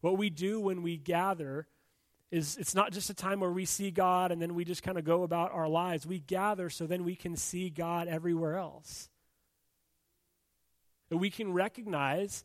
What 0.01 0.17
we 0.17 0.29
do 0.29 0.59
when 0.59 0.83
we 0.83 0.97
gather 0.97 1.67
is 2.29 2.57
it's 2.57 2.75
not 2.75 2.91
just 2.91 3.09
a 3.09 3.13
time 3.13 3.39
where 3.39 3.51
we 3.51 3.65
see 3.65 3.89
God 3.89 4.31
and 4.31 4.41
then 4.41 4.53
we 4.53 4.65
just 4.65 4.83
kind 4.83 4.97
of 4.97 5.05
go 5.05 5.23
about 5.23 5.53
our 5.53 5.69
lives. 5.69 6.05
We 6.05 6.19
gather 6.19 6.69
so 6.69 6.85
then 6.85 7.05
we 7.05 7.15
can 7.15 7.38
see 7.38 7.69
God 7.69 8.07
everywhere 8.07 8.57
else. 8.57 9.09
And 11.09 11.19
we 11.19 11.29
can 11.29 11.53
recognize 11.53 12.43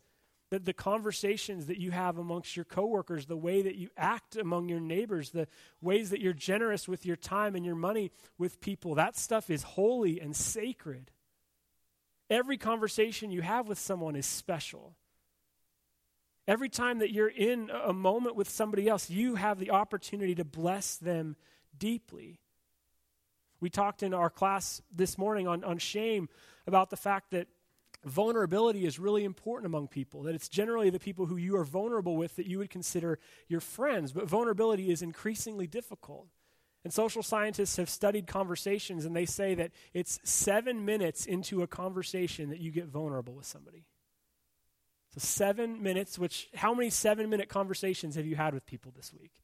that 0.51 0.65
the 0.65 0.73
conversations 0.73 1.67
that 1.67 1.79
you 1.79 1.93
have 1.93 2.19
amongst 2.19 2.57
your 2.57 2.65
coworkers, 2.65 3.27
the 3.27 3.37
way 3.37 3.63
that 3.63 3.77
you 3.77 3.89
act 3.97 4.37
among 4.37 4.69
your 4.69 4.81
neighbors, 4.81 5.31
the 5.31 5.47
ways 5.81 6.11
that 6.11 6.21
you're 6.21 6.33
generous 6.33 6.89
with 6.89 7.07
your 7.07 7.17
time 7.17 7.55
and 7.55 7.65
your 7.65 7.77
money 7.77 8.11
with 8.37 8.61
people, 8.61 8.97
that 8.97 9.17
stuff 9.17 9.49
is 9.49 9.63
holy 9.63 10.21
and 10.21 10.35
sacred. 10.35 11.11
Every 12.29 12.59
conversation 12.59 13.31
you 13.31 13.43
have 13.43 13.69
with 13.69 13.79
someone 13.79 14.17
is 14.17 14.27
special. 14.27 14.97
Every 16.49 16.69
time 16.69 16.99
that 16.99 17.13
you're 17.13 17.29
in 17.29 17.71
a 17.71 17.93
moment 17.93 18.35
with 18.35 18.49
somebody 18.49 18.89
else, 18.89 19.09
you 19.09 19.37
have 19.37 19.61
the 19.61 19.71
opportunity 19.71 20.35
to 20.35 20.45
bless 20.45 20.97
them 20.97 21.37
deeply. 21.77 22.41
We 23.61 23.71
talked 23.71 24.03
in 24.03 24.15
our 24.15 24.31
class 24.31 24.83
this 24.93 25.17
morning 25.17 25.47
on, 25.47 25.63
on 25.63 25.79
shame 25.79 26.29
about 26.67 26.91
the 26.91 26.97
fact 26.97 27.31
that 27.31 27.47
vulnerability 28.05 28.87
is 28.87 28.99
really 28.99 29.25
important 29.25 29.67
among 29.67 29.89
people, 29.89 30.23
that 30.23 30.35
it's 30.35 30.49
generally 30.49 30.91
the 30.91 30.99
people 30.99 31.27
who 31.27 31.37
you 31.37 31.57
are 31.57 31.65
vulnerable 31.65 32.17
with 32.17 32.37
that 32.37 32.47
you 32.47 32.59
would 32.59 32.71
consider 32.71 33.19
your 33.49 33.61
friends. 33.61 34.13
But 34.13 34.29
vulnerability 34.29 34.91
is 34.91 35.03
increasingly 35.03 35.67
difficult. 35.67 36.29
And 36.83 36.93
social 36.93 37.23
scientists 37.23 37.77
have 37.77 37.91
studied 37.91 38.27
conversations, 38.27 39.05
and 39.05 39.15
they 39.15 39.27
say 39.27 39.55
that 39.55 39.71
it's 39.93 40.19
seven 40.25 40.85
minutes 40.87 41.27
into 41.27 41.63
a 41.63 41.67
conversation 41.67 42.49
that 42.49 42.61
you 42.61 42.71
get 42.71 42.87
vulnerable 42.87 43.35
with 43.35 43.45
somebody. 43.45 43.85
So, 45.13 45.19
seven 45.19 45.83
minutes, 45.83 46.19
which, 46.19 46.49
how 46.55 46.73
many 46.73 46.89
seven 46.89 47.29
minute 47.29 47.49
conversations 47.49 48.15
have 48.15 48.25
you 48.25 48.37
had 48.37 48.55
with 48.55 48.65
people 48.65 48.93
this 48.97 49.13
week? 49.13 49.43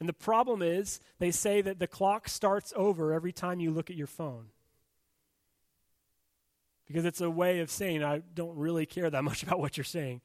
And 0.00 0.08
the 0.08 0.12
problem 0.12 0.60
is, 0.60 1.00
they 1.20 1.30
say 1.30 1.62
that 1.62 1.78
the 1.78 1.86
clock 1.86 2.28
starts 2.28 2.72
over 2.76 3.12
every 3.12 3.32
time 3.32 3.60
you 3.60 3.70
look 3.70 3.88
at 3.88 3.96
your 3.96 4.08
phone. 4.08 4.48
Because 6.86 7.04
it's 7.04 7.20
a 7.20 7.30
way 7.30 7.60
of 7.60 7.70
saying, 7.70 8.04
I 8.04 8.22
don't 8.34 8.56
really 8.56 8.86
care 8.86 9.08
that 9.08 9.24
much 9.24 9.42
about 9.42 9.58
what 9.58 9.76
you're 9.76 9.84
saying. 9.84 10.20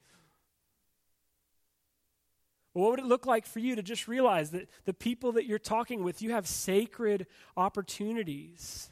What 2.72 2.90
would 2.90 3.00
it 3.00 3.06
look 3.06 3.26
like 3.26 3.46
for 3.46 3.58
you 3.58 3.74
to 3.74 3.82
just 3.82 4.06
realize 4.06 4.50
that 4.50 4.68
the 4.84 4.94
people 4.94 5.32
that 5.32 5.44
you're 5.44 5.58
talking 5.58 6.04
with, 6.04 6.22
you 6.22 6.30
have 6.30 6.46
sacred 6.46 7.26
opportunities? 7.56 8.90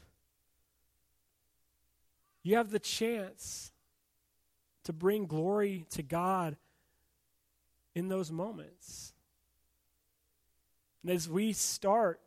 You 2.43 2.57
have 2.57 2.71
the 2.71 2.79
chance 2.79 3.71
to 4.83 4.93
bring 4.93 5.27
glory 5.27 5.85
to 5.91 6.03
God 6.03 6.57
in 7.95 8.09
those 8.09 8.31
moments. 8.31 9.13
And 11.03 11.11
as 11.11 11.29
we 11.29 11.53
start, 11.53 12.19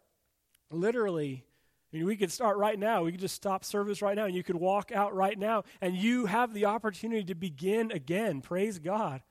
literally, 0.71 1.45
I 1.93 1.99
mean, 1.99 2.07
we 2.07 2.17
could 2.17 2.33
start 2.33 2.57
right 2.57 2.79
now. 2.79 3.03
We 3.03 3.13
could 3.13 3.21
just 3.21 3.35
stop 3.35 3.65
service 3.65 4.01
right 4.01 4.17
now, 4.17 4.25
and 4.25 4.35
you 4.35 4.43
could 4.43 4.57
walk 4.57 4.93
out 4.93 5.15
right 5.15 5.39
now, 5.39 5.65
and 5.81 5.95
you 5.95 6.27
have 6.27 6.55
the 6.55 6.65
opportunity 6.65 7.25
to 7.25 7.35
begin 7.35 7.93
again. 7.93 8.41
Praise 8.41 8.79
God. 8.79 9.23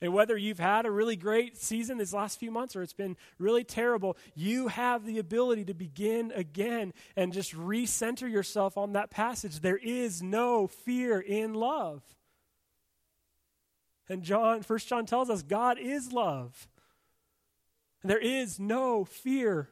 And 0.00 0.12
whether 0.12 0.36
you've 0.36 0.58
had 0.58 0.84
a 0.84 0.90
really 0.90 1.16
great 1.16 1.56
season 1.56 1.96
these 1.96 2.12
last 2.12 2.38
few 2.38 2.50
months 2.50 2.76
or 2.76 2.82
it's 2.82 2.92
been 2.92 3.16
really 3.38 3.64
terrible, 3.64 4.18
you 4.34 4.68
have 4.68 5.06
the 5.06 5.18
ability 5.18 5.64
to 5.66 5.72
begin 5.72 6.30
again 6.34 6.92
and 7.16 7.32
just 7.32 7.54
recenter 7.54 8.30
yourself 8.30 8.76
on 8.76 8.92
that 8.92 9.10
passage. 9.10 9.60
There 9.60 9.78
is 9.78 10.22
no 10.22 10.66
fear 10.66 11.20
in 11.20 11.54
love. 11.54 12.02
And 14.08 14.22
John, 14.22 14.62
First 14.62 14.88
John 14.88 15.06
tells 15.06 15.30
us 15.30 15.42
God 15.42 15.78
is 15.78 16.12
love. 16.12 16.68
There 18.02 18.18
is 18.18 18.60
no 18.60 19.06
fear 19.06 19.70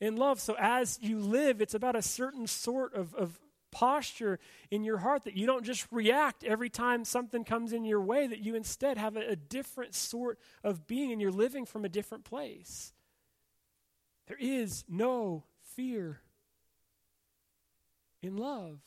in 0.00 0.16
love. 0.16 0.40
So 0.40 0.56
as 0.58 0.98
you 1.02 1.18
live, 1.18 1.60
it's 1.60 1.74
about 1.74 1.96
a 1.96 2.02
certain 2.02 2.46
sort 2.46 2.94
of, 2.94 3.14
of 3.14 3.38
posture 3.70 4.38
in 4.70 4.82
your 4.82 4.98
heart 4.98 5.24
that 5.24 5.36
you 5.36 5.46
don't 5.46 5.64
just 5.64 5.86
react 5.90 6.42
every 6.42 6.68
time 6.68 7.04
something 7.04 7.44
comes 7.44 7.72
in 7.72 7.84
your 7.84 8.00
way, 8.00 8.26
that 8.26 8.40
you 8.40 8.54
instead 8.54 8.98
have 8.98 9.16
a, 9.16 9.30
a 9.30 9.36
different 9.36 9.94
sort 9.94 10.38
of 10.64 10.86
being 10.86 11.12
and 11.12 11.20
you're 11.20 11.30
living 11.30 11.66
from 11.66 11.84
a 11.84 11.88
different 11.88 12.24
place. 12.24 12.92
There 14.26 14.38
is 14.40 14.84
no 14.88 15.44
fear 15.76 16.20
in 18.22 18.36
love. 18.36 18.80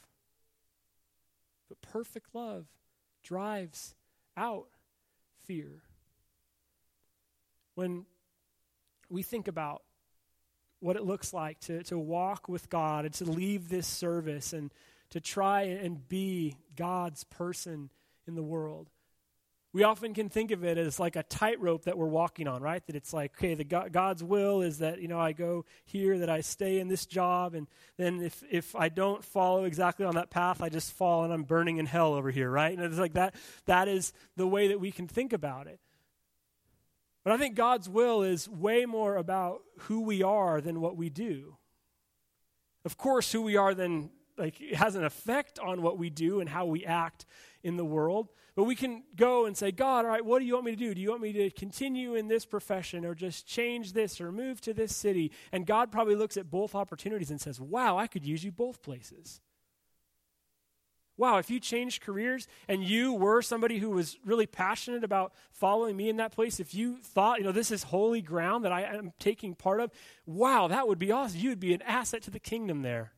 But 1.70 1.82
perfect 1.82 2.34
love 2.34 2.66
drives 3.24 3.96
out 4.38 4.68
fear. 5.44 5.82
When 7.76 8.06
we 9.10 9.24
think 9.24 9.48
about 9.48 9.82
what 10.84 10.96
it 10.96 11.04
looks 11.04 11.34
like 11.34 11.60
to, 11.62 11.82
to 11.84 11.98
walk 11.98 12.50
with 12.50 12.70
God 12.70 13.06
and 13.06 13.14
to 13.16 13.26
leave 13.26 13.70
this 13.70 13.88
service 13.88 14.54
and 14.54 14.72
to 15.12 15.22
try 15.22 15.62
and 15.62 16.08
be 16.10 16.58
God's 16.76 17.24
person 17.24 17.90
in 18.28 18.36
the 18.36 18.44
world. 18.44 18.90
We 19.72 19.82
often 19.84 20.14
can 20.14 20.30
think 20.30 20.52
of 20.52 20.64
it 20.64 20.78
as 20.78 21.00
like 21.00 21.16
a 21.16 21.24
tightrope 21.24 21.86
that 21.86 21.98
we're 21.98 22.06
walking 22.06 22.48
on, 22.48 22.62
right? 22.62 22.86
That 22.86 22.96
it's 22.96 23.12
like, 23.12 23.34
okay, 23.36 23.56
the 23.56 23.64
God, 23.64 23.92
God's 23.92 24.24
will 24.24 24.62
is 24.62 24.80
that 24.80 25.02
you 25.02 25.08
know 25.08 25.20
I 25.20 25.32
go 25.32 25.66
here, 25.86 26.20
that 26.20 26.30
I 26.30 26.42
stay 26.42 26.80
in 26.80 26.90
this 26.90 27.08
job, 27.08 27.56
and 27.56 27.68
then 27.98 28.22
if 28.22 28.44
if 28.52 28.76
I 28.76 28.90
don't 28.90 29.24
follow 29.24 29.64
exactly 29.64 30.06
on 30.06 30.14
that 30.14 30.30
path, 30.30 30.62
I 30.62 30.70
just 30.70 30.92
fall 30.94 31.24
and 31.24 31.34
I'm 31.34 31.42
burning 31.42 31.78
in 31.78 31.88
hell 31.88 32.14
over 32.14 32.30
here, 32.30 32.52
right? 32.52 32.78
And 32.78 32.86
it's 32.86 33.00
like 33.00 33.14
that. 33.14 33.34
That 33.66 33.88
is 33.88 34.14
the 34.36 34.46
way 34.46 34.68
that 34.68 34.80
we 34.80 34.92
can 34.92 35.08
think 35.08 35.34
about 35.34 35.66
it. 35.66 35.80
But 37.24 37.34
I 37.34 37.38
think 37.38 37.56
God's 37.56 37.88
will 37.88 38.24
is 38.24 38.50
way 38.50 38.86
more 38.86 39.16
about 39.16 39.62
who 39.80 40.02
we 40.02 40.24
are 40.24 40.60
than 40.60 40.82
what 40.82 40.98
we 40.98 41.10
do. 41.10 41.58
Of 42.86 42.98
course, 42.98 43.32
who 43.32 43.42
we 43.42 43.56
are 43.56 43.74
then 43.74 44.10
like 44.38 44.60
it 44.60 44.76
has 44.76 44.96
an 44.96 45.04
effect 45.04 45.60
on 45.60 45.82
what 45.82 45.98
we 45.98 46.10
do 46.10 46.40
and 46.40 46.50
how 46.50 46.66
we 46.66 46.86
act 46.86 47.26
in 47.64 47.78
the 47.78 47.86
world. 47.86 48.30
But 48.56 48.66
we 48.66 48.76
can 48.76 49.04
go 49.16 49.46
and 49.46 49.58
say, 49.58 49.72
God, 49.72 50.06
all 50.06 50.12
right, 50.12 50.24
what 50.24 50.40
do 50.40 50.46
you 50.46 50.54
want 50.54 50.66
me 50.66 50.72
to 50.72 50.78
do? 50.78 50.94
Do 50.94 51.02
you 51.02 51.10
want 51.10 51.22
me 51.22 51.34
to 51.34 51.50
continue 51.50 52.16
in 52.16 52.28
this 52.28 52.46
profession 52.46 53.06
or 53.06 53.16
just 53.16 53.48
change 53.48 53.94
this 53.94 54.22
or 54.22 54.32
move 54.32 54.62
to 54.62 54.74
this 54.74 54.96
city? 54.96 55.32
And 55.52 55.66
God 55.66 55.92
probably 55.92 56.16
looks 56.16 56.38
at 56.38 56.52
both 56.52 56.76
opportunities 56.76 57.32
and 57.32 57.42
says, 57.42 57.60
wow, 57.60 57.98
I 57.98 58.06
could 58.08 58.26
use 58.26 58.44
you 58.44 58.52
both 58.52 58.84
places. 58.84 59.42
Wow, 61.16 61.38
if 61.38 61.50
you 61.52 61.60
changed 61.60 62.02
careers 62.02 62.48
and 62.68 62.84
you 62.84 63.14
were 63.14 63.42
somebody 63.42 63.78
who 63.78 63.92
was 63.92 64.18
really 64.26 64.48
passionate 64.48 65.04
about 65.04 65.32
following 65.52 65.96
me 65.96 66.10
in 66.10 66.18
that 66.18 66.32
place, 66.32 66.60
if 66.60 66.74
you 66.74 66.98
thought, 66.98 67.38
you 67.38 67.44
know, 67.44 67.52
this 67.52 67.70
is 67.70 67.84
holy 67.84 68.22
ground 68.22 68.66
that 68.66 68.72
I 68.72 68.82
am 68.82 69.14
taking 69.20 69.54
part 69.54 69.80
of, 69.80 69.92
wow, 70.26 70.68
that 70.68 70.88
would 70.88 70.98
be 70.98 71.12
awesome. 71.12 71.40
You 71.40 71.50
would 71.50 71.60
be 71.60 71.74
an 71.74 71.84
asset 71.84 72.24
to 72.24 72.32
the 72.32 72.40
kingdom 72.40 72.82
there. 72.82 73.14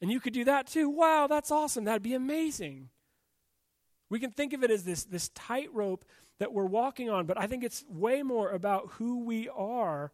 And 0.00 0.10
you 0.10 0.18
could 0.18 0.32
do 0.32 0.44
that 0.44 0.66
too. 0.66 0.88
Wow, 0.88 1.28
that's 1.28 1.52
awesome. 1.52 1.84
That'd 1.84 2.02
be 2.02 2.14
amazing. 2.14 2.88
We 4.10 4.18
can 4.18 4.30
think 4.30 4.52
of 4.52 4.64
it 4.64 4.70
as 4.70 4.84
this, 4.84 5.04
this 5.04 5.28
tightrope 5.30 6.04
that 6.38 6.52
we're 6.52 6.64
walking 6.64 7.10
on, 7.10 7.26
but 7.26 7.38
I 7.38 7.46
think 7.46 7.62
it's 7.62 7.84
way 7.88 8.22
more 8.22 8.50
about 8.50 8.92
who 8.92 9.24
we 9.24 9.48
are 9.48 10.12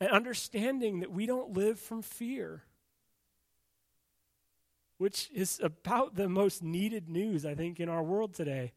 and 0.00 0.10
understanding 0.10 1.00
that 1.00 1.12
we 1.12 1.24
don't 1.24 1.56
live 1.56 1.78
from 1.78 2.02
fear 2.02 2.64
which 5.04 5.28
is 5.34 5.60
about 5.62 6.14
the 6.14 6.30
most 6.30 6.62
needed 6.62 7.10
news, 7.10 7.44
I 7.44 7.54
think, 7.54 7.78
in 7.78 7.90
our 7.90 8.02
world 8.02 8.32
today. 8.32 8.72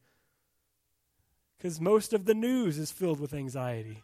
Because 1.57 1.79
most 1.79 2.11
of 2.11 2.25
the 2.25 2.33
news 2.33 2.77
is 2.77 2.91
filled 2.91 3.21
with 3.21 3.33
anxiety. 3.33 4.03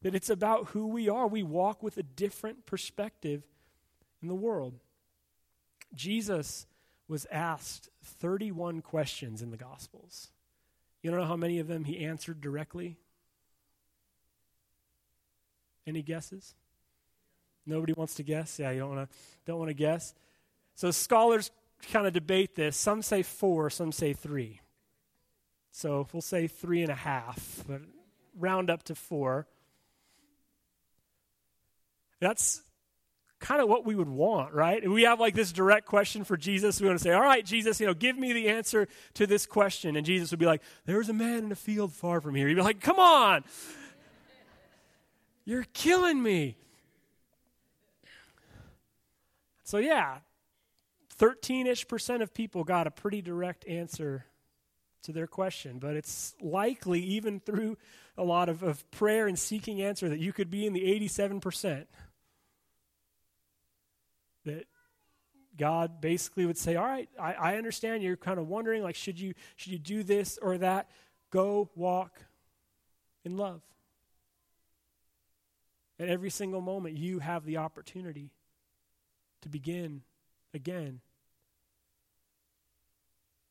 That 0.00 0.14
it's 0.14 0.30
about 0.30 0.68
who 0.68 0.86
we 0.86 1.10
are. 1.10 1.26
We 1.26 1.42
walk 1.42 1.82
with 1.82 1.98
a 1.98 2.02
different 2.02 2.64
perspective 2.64 3.42
in 4.22 4.28
the 4.28 4.34
world. 4.34 4.80
Jesus 5.94 6.66
was 7.06 7.26
asked 7.30 7.90
31 8.02 8.80
questions 8.80 9.42
in 9.42 9.50
the 9.50 9.58
Gospels. 9.58 10.30
You 11.02 11.10
don't 11.10 11.20
know 11.20 11.26
how 11.26 11.36
many 11.36 11.58
of 11.58 11.68
them 11.68 11.84
he 11.84 12.06
answered 12.06 12.40
directly? 12.40 12.96
Any 15.86 16.00
guesses? 16.00 16.54
Nobody 17.70 17.92
wants 17.92 18.14
to 18.14 18.22
guess. 18.22 18.58
Yeah, 18.58 18.72
you 18.72 18.80
don't 18.80 18.96
want 18.96 19.08
to 19.08 19.16
don't 19.46 19.58
want 19.58 19.70
to 19.70 19.74
guess. 19.74 20.12
So 20.74 20.90
scholars 20.90 21.50
kind 21.92 22.06
of 22.06 22.12
debate 22.12 22.56
this. 22.56 22.76
Some 22.76 23.00
say 23.00 23.22
four, 23.22 23.70
some 23.70 23.92
say 23.92 24.12
three. 24.12 24.60
So 25.70 26.08
we'll 26.12 26.20
say 26.20 26.48
three 26.48 26.82
and 26.82 26.90
a 26.90 26.96
half, 26.96 27.64
but 27.68 27.80
round 28.36 28.70
up 28.70 28.82
to 28.84 28.94
four. 28.94 29.46
That's 32.18 32.62
kind 33.38 33.62
of 33.62 33.68
what 33.68 33.86
we 33.86 33.94
would 33.94 34.08
want, 34.08 34.52
right? 34.52 34.86
we 34.86 35.04
have 35.04 35.18
like 35.20 35.34
this 35.34 35.52
direct 35.52 35.86
question 35.86 36.24
for 36.24 36.36
Jesus. 36.36 36.80
We 36.80 36.88
want 36.88 36.98
to 36.98 37.02
say, 37.02 37.12
All 37.12 37.22
right, 37.22 37.44
Jesus, 37.44 37.80
you 37.80 37.86
know, 37.86 37.94
give 37.94 38.18
me 38.18 38.32
the 38.32 38.48
answer 38.48 38.88
to 39.14 39.26
this 39.26 39.46
question. 39.46 39.96
And 39.96 40.04
Jesus 40.04 40.32
would 40.32 40.40
be 40.40 40.46
like, 40.46 40.62
There's 40.86 41.08
a 41.08 41.14
man 41.14 41.44
in 41.44 41.52
a 41.52 41.56
field 41.56 41.92
far 41.92 42.20
from 42.20 42.34
here. 42.34 42.48
He'd 42.48 42.54
be 42.54 42.62
like, 42.62 42.80
Come 42.80 42.98
on. 42.98 43.44
You're 45.46 45.66
killing 45.72 46.22
me. 46.22 46.56
So, 49.70 49.78
yeah, 49.78 50.16
13 51.10 51.68
ish 51.68 51.86
percent 51.86 52.24
of 52.24 52.34
people 52.34 52.64
got 52.64 52.88
a 52.88 52.90
pretty 52.90 53.22
direct 53.22 53.64
answer 53.68 54.24
to 55.04 55.12
their 55.12 55.28
question, 55.28 55.78
but 55.78 55.94
it's 55.94 56.34
likely, 56.40 57.00
even 57.00 57.38
through 57.38 57.78
a 58.18 58.24
lot 58.24 58.48
of, 58.48 58.64
of 58.64 58.90
prayer 58.90 59.28
and 59.28 59.38
seeking 59.38 59.80
answer, 59.80 60.08
that 60.08 60.18
you 60.18 60.32
could 60.32 60.50
be 60.50 60.66
in 60.66 60.72
the 60.72 60.80
87%. 60.80 61.86
That 64.44 64.64
God 65.56 66.00
basically 66.00 66.46
would 66.46 66.58
say, 66.58 66.74
All 66.74 66.84
right, 66.84 67.08
I, 67.16 67.34
I 67.34 67.56
understand 67.56 68.02
you're 68.02 68.16
kind 68.16 68.40
of 68.40 68.48
wondering, 68.48 68.82
like, 68.82 68.96
should 68.96 69.20
you, 69.20 69.34
should 69.54 69.70
you 69.70 69.78
do 69.78 70.02
this 70.02 70.36
or 70.42 70.58
that? 70.58 70.90
Go 71.30 71.70
walk 71.76 72.18
in 73.24 73.36
love. 73.36 73.62
At 76.00 76.08
every 76.08 76.30
single 76.30 76.60
moment, 76.60 76.96
you 76.96 77.20
have 77.20 77.44
the 77.44 77.58
opportunity 77.58 78.32
to 79.42 79.48
begin 79.48 80.02
again. 80.54 81.00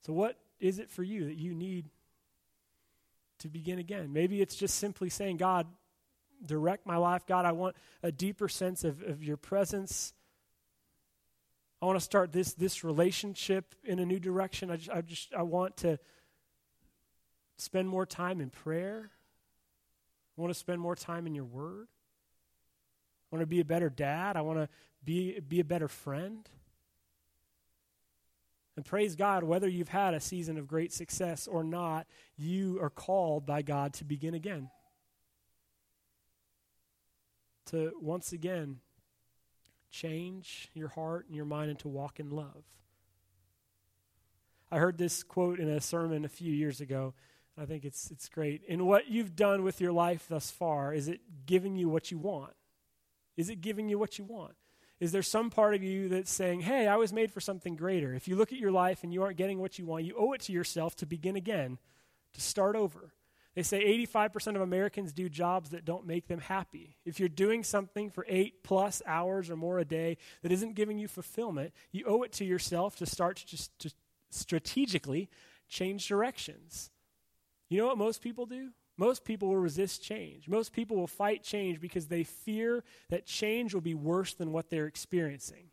So, 0.06 0.14
what 0.14 0.38
is 0.60 0.80
it 0.80 0.90
for 0.90 1.04
you 1.04 1.26
that 1.26 1.38
you 1.38 1.54
need 1.54 1.86
to 3.40 3.50
begin 3.50 3.80
again? 3.80 4.14
Maybe 4.14 4.42
it's 4.42 4.56
just 4.56 4.76
simply 4.76 5.10
saying, 5.10 5.38
God, 5.38 5.68
direct 6.46 6.86
my 6.86 6.98
life. 6.98 7.26
God, 7.26 7.46
I 7.46 7.52
want 7.52 7.76
a 8.02 8.12
deeper 8.12 8.48
sense 8.48 8.84
of, 8.84 9.02
of 9.04 9.24
your 9.24 9.38
presence. 9.38 10.14
I 11.82 11.86
want 11.86 11.98
to 11.98 12.04
start 12.04 12.32
this, 12.32 12.54
this 12.54 12.84
relationship 12.84 13.76
in 13.84 14.00
a 14.00 14.06
new 14.06 14.20
direction. 14.20 14.70
I 14.70 14.78
just, 14.78 14.90
I 14.90 15.02
just 15.02 15.34
I 15.34 15.44
want 15.44 15.78
to 15.78 16.00
spend 17.58 17.88
more 17.88 18.06
time 18.06 18.42
in 18.42 18.50
prayer. 18.50 19.12
I 20.38 20.42
want 20.42 20.54
to 20.54 20.60
spend 20.60 20.82
more 20.82 20.96
time 20.96 21.28
in 21.28 21.36
your 21.36 21.46
word. 21.46 21.88
I 23.32 23.36
want 23.36 23.44
to 23.44 23.48
be 23.48 23.60
a 23.60 23.66
better 23.66 23.90
dad. 23.90 24.36
I 24.38 24.42
want 24.42 24.60
to 24.60 24.70
be, 25.04 25.40
be 25.40 25.60
a 25.60 25.66
better 25.66 25.88
friend. 25.88 26.48
And 28.76 28.86
praise 28.86 29.16
God, 29.16 29.44
whether 29.44 29.68
you've 29.68 29.90
had 29.90 30.14
a 30.14 30.20
season 30.20 30.58
of 30.58 30.68
great 30.68 30.94
success 30.94 31.48
or 31.48 31.64
not, 31.64 32.08
you 32.38 32.80
are 32.82 32.90
called 32.90 33.46
by 33.46 33.62
God 33.62 33.94
to 33.96 34.06
begin 34.06 34.34
again. 34.34 34.70
To 37.68 37.92
once 38.02 38.32
again 38.32 38.78
change 39.92 40.70
your 40.74 40.88
heart 40.88 41.26
and 41.28 41.36
your 41.36 41.46
mind 41.46 41.72
and 41.72 41.80
to 41.80 41.88
walk 41.88 42.20
in 42.20 42.30
love. 42.30 42.64
I 44.72 44.78
heard 44.78 44.98
this 44.98 45.24
quote 45.24 45.60
in 45.60 45.68
a 45.68 45.82
sermon 45.82 46.26
a 46.26 46.30
few 46.30 46.54
years 46.54 46.80
ago. 46.80 47.14
I 47.58 47.66
think 47.66 47.84
it's, 47.84 48.12
it's 48.12 48.30
great. 48.30 48.62
In 48.68 48.86
what 48.86 49.10
you've 49.10 49.36
done 49.36 49.64
with 49.64 49.82
your 49.82 49.92
life 49.92 50.28
thus 50.30 50.52
far, 50.52 50.94
is 50.94 51.08
it 51.08 51.20
giving 51.46 51.76
you 51.76 51.90
what 51.90 52.12
you 52.12 52.18
want? 52.18 52.54
Is 53.36 53.50
it 53.50 53.62
giving 53.62 53.90
you 53.90 54.00
what 54.00 54.18
you 54.18 54.24
want? 54.24 54.54
Is 55.00 55.12
there 55.12 55.24
some 55.24 55.50
part 55.50 55.76
of 55.76 55.84
you 55.84 56.10
that's 56.10 56.32
saying, 56.32 56.62
hey, 56.62 56.88
I 56.88 56.98
was 56.98 57.14
made 57.14 57.32
for 57.32 57.40
something 57.40 57.76
greater? 57.76 58.14
If 58.14 58.28
you 58.28 58.36
look 58.36 58.52
at 58.52 58.60
your 58.60 58.72
life 58.72 59.04
and 59.04 59.14
you 59.14 59.24
aren't 59.24 59.38
getting 59.38 59.60
what 59.60 59.80
you 59.80 59.86
want, 59.86 60.04
you 60.04 60.16
owe 60.18 60.34
it 60.34 60.42
to 60.42 60.52
yourself 60.52 60.96
to 60.98 61.06
begin 61.06 61.36
again, 61.36 61.78
to 62.34 62.42
start 62.42 62.76
over. 62.76 63.14
They 63.56 63.64
say 63.64 63.84
85% 64.06 64.56
of 64.56 64.62
Americans 64.62 65.12
do 65.12 65.28
jobs 65.28 65.72
that 65.72 65.86
don't 65.86 66.06
make 66.06 66.28
them 66.28 66.40
happy. 66.40 66.98
If 67.06 67.20
you're 67.20 67.30
doing 67.30 67.64
something 67.64 68.10
for 68.10 68.26
eight 68.30 68.64
plus 68.64 69.02
hours 69.06 69.50
or 69.50 69.56
more 69.56 69.80
a 69.80 69.86
day 69.86 70.18
that 70.44 70.52
isn't 70.52 70.76
giving 70.76 71.00
you 71.00 71.08
fulfillment, 71.08 71.74
you 71.92 72.06
owe 72.06 72.24
it 72.24 72.32
to 72.34 72.46
yourself 72.46 72.96
to 72.98 73.06
start 73.06 73.38
to 73.38 73.48
just 73.48 73.78
to 73.80 73.92
strategically 74.30 75.30
change 75.68 76.08
directions. 76.08 76.92
You 77.70 77.80
know 77.80 77.88
what 77.88 77.98
most 77.98 78.22
people 78.22 78.46
do? 78.46 78.70
Most 79.00 79.24
people 79.24 79.48
will 79.48 79.56
resist 79.56 80.04
change. 80.04 80.50
Most 80.50 80.74
people 80.74 80.98
will 80.98 81.08
fight 81.08 81.42
change 81.42 81.80
because 81.80 82.08
they 82.08 82.26
fear 82.26 82.84
that 83.10 83.26
change 83.26 83.74
will 83.74 83.80
be 83.80 83.96
worse 83.96 84.34
than 84.34 84.52
what 84.52 84.70
they're 84.70 84.88
experiencing. 84.88 85.70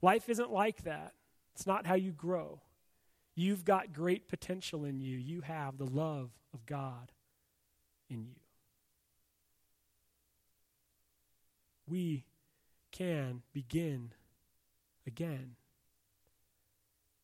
Life 0.00 0.30
isn't 0.30 0.50
like 0.50 0.84
that. 0.84 1.12
It's 1.54 1.66
not 1.66 1.86
how 1.86 1.96
you 1.96 2.12
grow. 2.12 2.62
You've 3.34 3.66
got 3.66 3.92
great 3.92 4.26
potential 4.26 4.86
in 4.86 5.02
you. 5.02 5.18
You 5.18 5.42
have 5.42 5.76
the 5.76 5.84
love 5.84 6.30
of 6.54 6.64
God 6.64 7.12
in 8.08 8.24
you. 8.24 8.40
We 11.86 12.24
can 12.90 13.42
begin 13.52 14.14
again. 15.06 15.56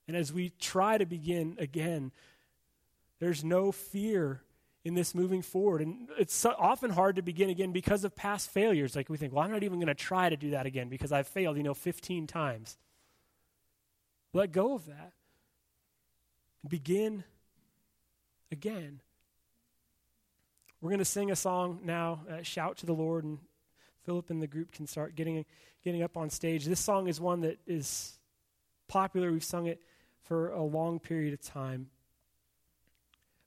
And 0.06 0.14
as 0.14 0.30
we 0.30 0.50
try 0.60 0.98
to 0.98 1.06
begin 1.06 1.56
again, 1.58 2.12
there's 3.18 3.42
no 3.42 3.72
fear 3.72 4.42
in 4.84 4.94
this 4.94 5.14
moving 5.14 5.42
forward. 5.42 5.80
And 5.80 6.08
it's 6.18 6.44
often 6.44 6.90
hard 6.90 7.16
to 7.16 7.22
begin 7.22 7.50
again 7.50 7.72
because 7.72 8.04
of 8.04 8.14
past 8.14 8.50
failures. 8.50 8.96
Like 8.96 9.08
we 9.08 9.16
think, 9.16 9.32
well, 9.32 9.44
I'm 9.44 9.50
not 9.50 9.62
even 9.62 9.78
going 9.78 9.88
to 9.88 9.94
try 9.94 10.28
to 10.28 10.36
do 10.36 10.50
that 10.50 10.66
again 10.66 10.88
because 10.88 11.12
I've 11.12 11.28
failed, 11.28 11.56
you 11.56 11.62
know, 11.62 11.74
15 11.74 12.26
times. 12.26 12.76
Let 14.32 14.52
go 14.52 14.74
of 14.74 14.86
that. 14.86 15.12
Begin 16.66 17.24
again. 18.52 19.00
We're 20.80 20.90
going 20.90 20.98
to 20.98 21.04
sing 21.04 21.30
a 21.30 21.36
song 21.36 21.80
now, 21.84 22.20
uh, 22.30 22.42
Shout 22.42 22.76
to 22.78 22.86
the 22.86 22.92
Lord, 22.92 23.24
and 23.24 23.38
Philip 24.04 24.30
and 24.30 24.40
the 24.40 24.46
group 24.46 24.70
can 24.70 24.86
start 24.86 25.16
getting, 25.16 25.44
getting 25.82 26.02
up 26.02 26.16
on 26.16 26.30
stage. 26.30 26.64
This 26.64 26.80
song 26.80 27.08
is 27.08 27.20
one 27.20 27.40
that 27.40 27.58
is 27.66 28.18
popular. 28.86 29.32
We've 29.32 29.42
sung 29.42 29.66
it 29.66 29.80
for 30.22 30.50
a 30.50 30.62
long 30.62 31.00
period 31.00 31.34
of 31.34 31.42
time. 31.42 31.88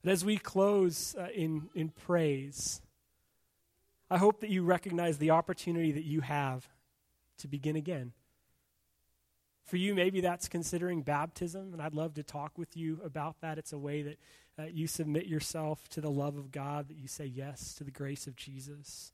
But 0.02 0.12
as 0.12 0.24
we 0.24 0.36
close 0.36 1.14
uh, 1.16 1.28
in, 1.34 1.68
in 1.74 1.90
praise, 1.90 2.80
I 4.10 4.18
hope 4.18 4.40
that 4.40 4.50
you 4.50 4.62
recognize 4.62 5.18
the 5.18 5.30
opportunity 5.30 5.92
that 5.92 6.04
you 6.04 6.20
have 6.20 6.68
to 7.38 7.48
begin 7.48 7.76
again. 7.76 8.12
For 9.64 9.76
you, 9.76 9.94
maybe 9.94 10.20
that's 10.20 10.48
considering 10.48 11.02
baptism, 11.02 11.72
and 11.72 11.80
I'd 11.80 11.94
love 11.94 12.14
to 12.14 12.22
talk 12.22 12.58
with 12.58 12.76
you 12.76 13.00
about 13.04 13.40
that. 13.40 13.58
It's 13.58 13.72
a 13.72 13.78
way 13.78 14.02
that 14.02 14.18
uh, 14.58 14.64
you 14.64 14.86
submit 14.86 15.26
yourself 15.26 15.88
to 15.90 16.00
the 16.00 16.10
love 16.10 16.36
of 16.36 16.50
God, 16.50 16.88
that 16.88 16.96
you 16.96 17.08
say 17.08 17.24
yes 17.24 17.74
to 17.74 17.84
the 17.84 17.90
grace 17.90 18.26
of 18.26 18.36
Jesus. 18.36 19.12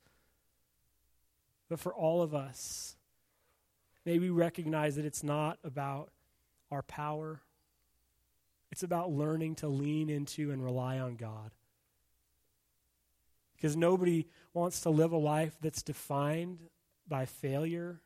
But 1.69 1.79
for 1.79 1.95
all 1.95 2.23
of 2.23 2.35
us, 2.35 2.97
may 4.07 4.19
we 4.19 4.31
recognize 4.31 4.97
that 4.97 5.05
it's 5.05 5.23
not 5.23 5.59
about 5.63 6.11
our 6.71 6.83
power, 6.83 7.41
it's 8.71 8.83
about 8.83 9.11
learning 9.11 9.57
to 9.57 9.69
lean 9.69 10.11
into 10.11 10.51
and 10.51 10.63
rely 10.63 10.99
on 10.99 11.17
God. 11.17 11.51
Because 13.57 13.77
nobody 13.77 14.29
wants 14.53 14.81
to 14.83 14.91
live 14.91 15.13
a 15.13 15.17
life 15.17 15.57
that's 15.61 15.83
defined 15.83 16.61
by 17.09 17.25
failure 17.25 18.01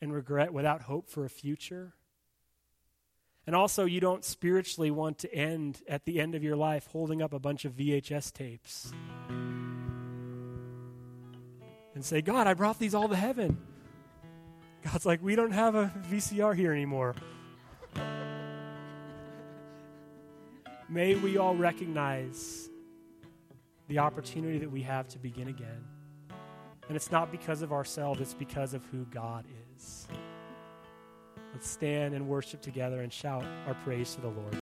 and 0.00 0.12
regret 0.12 0.52
without 0.52 0.82
hope 0.82 1.08
for 1.08 1.24
a 1.24 1.30
future. 1.30 1.94
And 3.46 3.54
also, 3.54 3.84
you 3.84 4.00
don't 4.00 4.24
spiritually 4.24 4.90
want 4.90 5.18
to 5.18 5.32
end 5.32 5.82
at 5.86 6.04
the 6.04 6.20
end 6.20 6.34
of 6.34 6.42
your 6.42 6.56
life 6.56 6.88
holding 6.90 7.20
up 7.20 7.32
a 7.32 7.38
bunch 7.38 7.64
of 7.64 7.72
VHS 7.72 8.32
tapes 8.32 8.92
and 11.94 12.04
say, 12.04 12.22
God, 12.22 12.46
I 12.46 12.54
brought 12.54 12.78
these 12.78 12.94
all 12.94 13.08
to 13.08 13.16
heaven. 13.16 13.58
God's 14.82 15.06
like, 15.06 15.22
we 15.22 15.36
don't 15.36 15.52
have 15.52 15.74
a 15.74 15.92
VCR 16.10 16.56
here 16.56 16.72
anymore. 16.72 17.14
May 20.88 21.14
we 21.14 21.38
all 21.38 21.56
recognize 21.56 22.68
the 23.88 23.98
opportunity 23.98 24.58
that 24.58 24.70
we 24.70 24.82
have 24.82 25.08
to 25.08 25.18
begin 25.18 25.48
again. 25.48 25.84
And 26.88 26.96
it's 26.96 27.10
not 27.10 27.32
because 27.32 27.62
of 27.62 27.72
ourselves, 27.72 28.20
it's 28.20 28.34
because 28.34 28.74
of 28.74 28.84
who 28.86 29.06
God 29.06 29.46
is. 29.74 30.06
Let's 31.52 31.68
stand 31.68 32.14
and 32.14 32.28
worship 32.28 32.60
together 32.60 33.00
and 33.00 33.12
shout 33.12 33.44
our 33.66 33.74
praise 33.74 34.14
to 34.16 34.20
the 34.20 34.28
Lord. 34.28 34.52